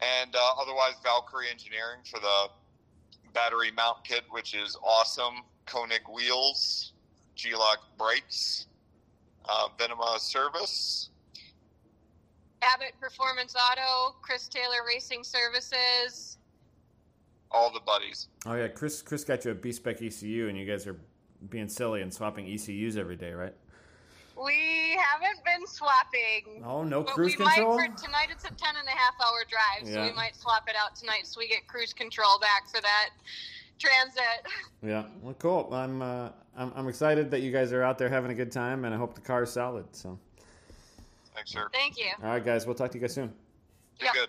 And 0.00 0.34
uh, 0.34 0.60
otherwise, 0.60 0.94
Valkyrie 1.02 1.46
Engineering 1.50 2.00
for 2.04 2.18
the 2.18 2.48
battery 3.32 3.70
mount 3.76 4.04
kit, 4.04 4.24
which 4.30 4.54
is 4.54 4.76
awesome. 4.82 5.42
Koenig 5.66 6.02
wheels, 6.12 6.92
G-LOC 7.36 7.78
brakes, 7.96 8.66
uh, 9.48 9.68
Venema 9.78 10.18
service. 10.18 11.10
Abbott 12.62 12.94
Performance 13.00 13.54
Auto, 13.54 14.16
Chris 14.22 14.48
Taylor 14.48 14.84
Racing 14.86 15.24
Services. 15.24 16.38
All 17.52 17.70
the 17.72 17.80
buddies. 17.80 18.28
Oh 18.46 18.54
yeah, 18.54 18.68
Chris 18.68 19.02
Chris 19.02 19.24
got 19.24 19.44
you 19.44 19.50
a 19.50 19.54
B 19.54 19.72
spec 19.72 20.00
ECU, 20.02 20.48
and 20.48 20.56
you 20.58 20.64
guys 20.66 20.86
are 20.86 20.96
being 21.50 21.68
silly 21.68 22.02
and 22.02 22.12
swapping 22.12 22.46
ECUs 22.46 22.96
every 22.96 23.16
day, 23.16 23.32
right? 23.32 23.54
We 24.42 24.96
haven't 24.98 25.44
been 25.44 25.66
swapping. 25.66 26.64
Oh 26.64 26.82
no, 26.82 27.02
But 27.02 27.14
cruise 27.14 27.36
we 27.38 27.44
control. 27.44 27.76
might 27.76 27.90
for 27.96 28.04
tonight. 28.04 28.28
It's 28.30 28.44
a 28.44 28.48
10 28.48 28.56
and 28.78 28.88
a 28.88 28.90
half 28.90 29.14
hour 29.24 29.44
drive, 29.48 29.92
so 29.92 30.02
we 30.02 30.12
might 30.12 30.34
swap 30.36 30.64
it 30.68 30.74
out 30.82 30.96
tonight 30.96 31.26
so 31.26 31.38
we 31.38 31.48
get 31.48 31.66
cruise 31.68 31.92
control 31.92 32.38
back 32.40 32.66
for 32.68 32.80
that 32.80 33.10
transit. 33.78 34.22
Yeah, 34.84 35.04
well, 35.20 35.34
cool. 35.34 35.68
I'm, 35.72 36.02
uh, 36.02 36.30
I'm 36.56 36.72
I'm 36.74 36.88
excited 36.88 37.30
that 37.30 37.40
you 37.42 37.52
guys 37.52 37.72
are 37.72 37.84
out 37.84 37.98
there 37.98 38.08
having 38.08 38.32
a 38.32 38.34
good 38.34 38.50
time, 38.50 38.84
and 38.84 38.92
I 38.92 38.98
hope 38.98 39.14
the 39.14 39.20
car 39.20 39.44
is 39.44 39.52
solid. 39.52 39.84
So, 39.92 40.18
Thanks, 41.36 41.52
sir. 41.52 41.68
Thank 41.72 41.96
you. 41.98 42.06
all 42.20 42.30
right, 42.30 42.44
guys, 42.44 42.66
we'll 42.66 42.74
talk 42.74 42.90
to 42.90 42.98
you 42.98 43.02
guys 43.02 43.14
soon. 43.14 43.32
You're 44.00 44.08
Yeah. 44.12 44.22
good. 44.22 44.28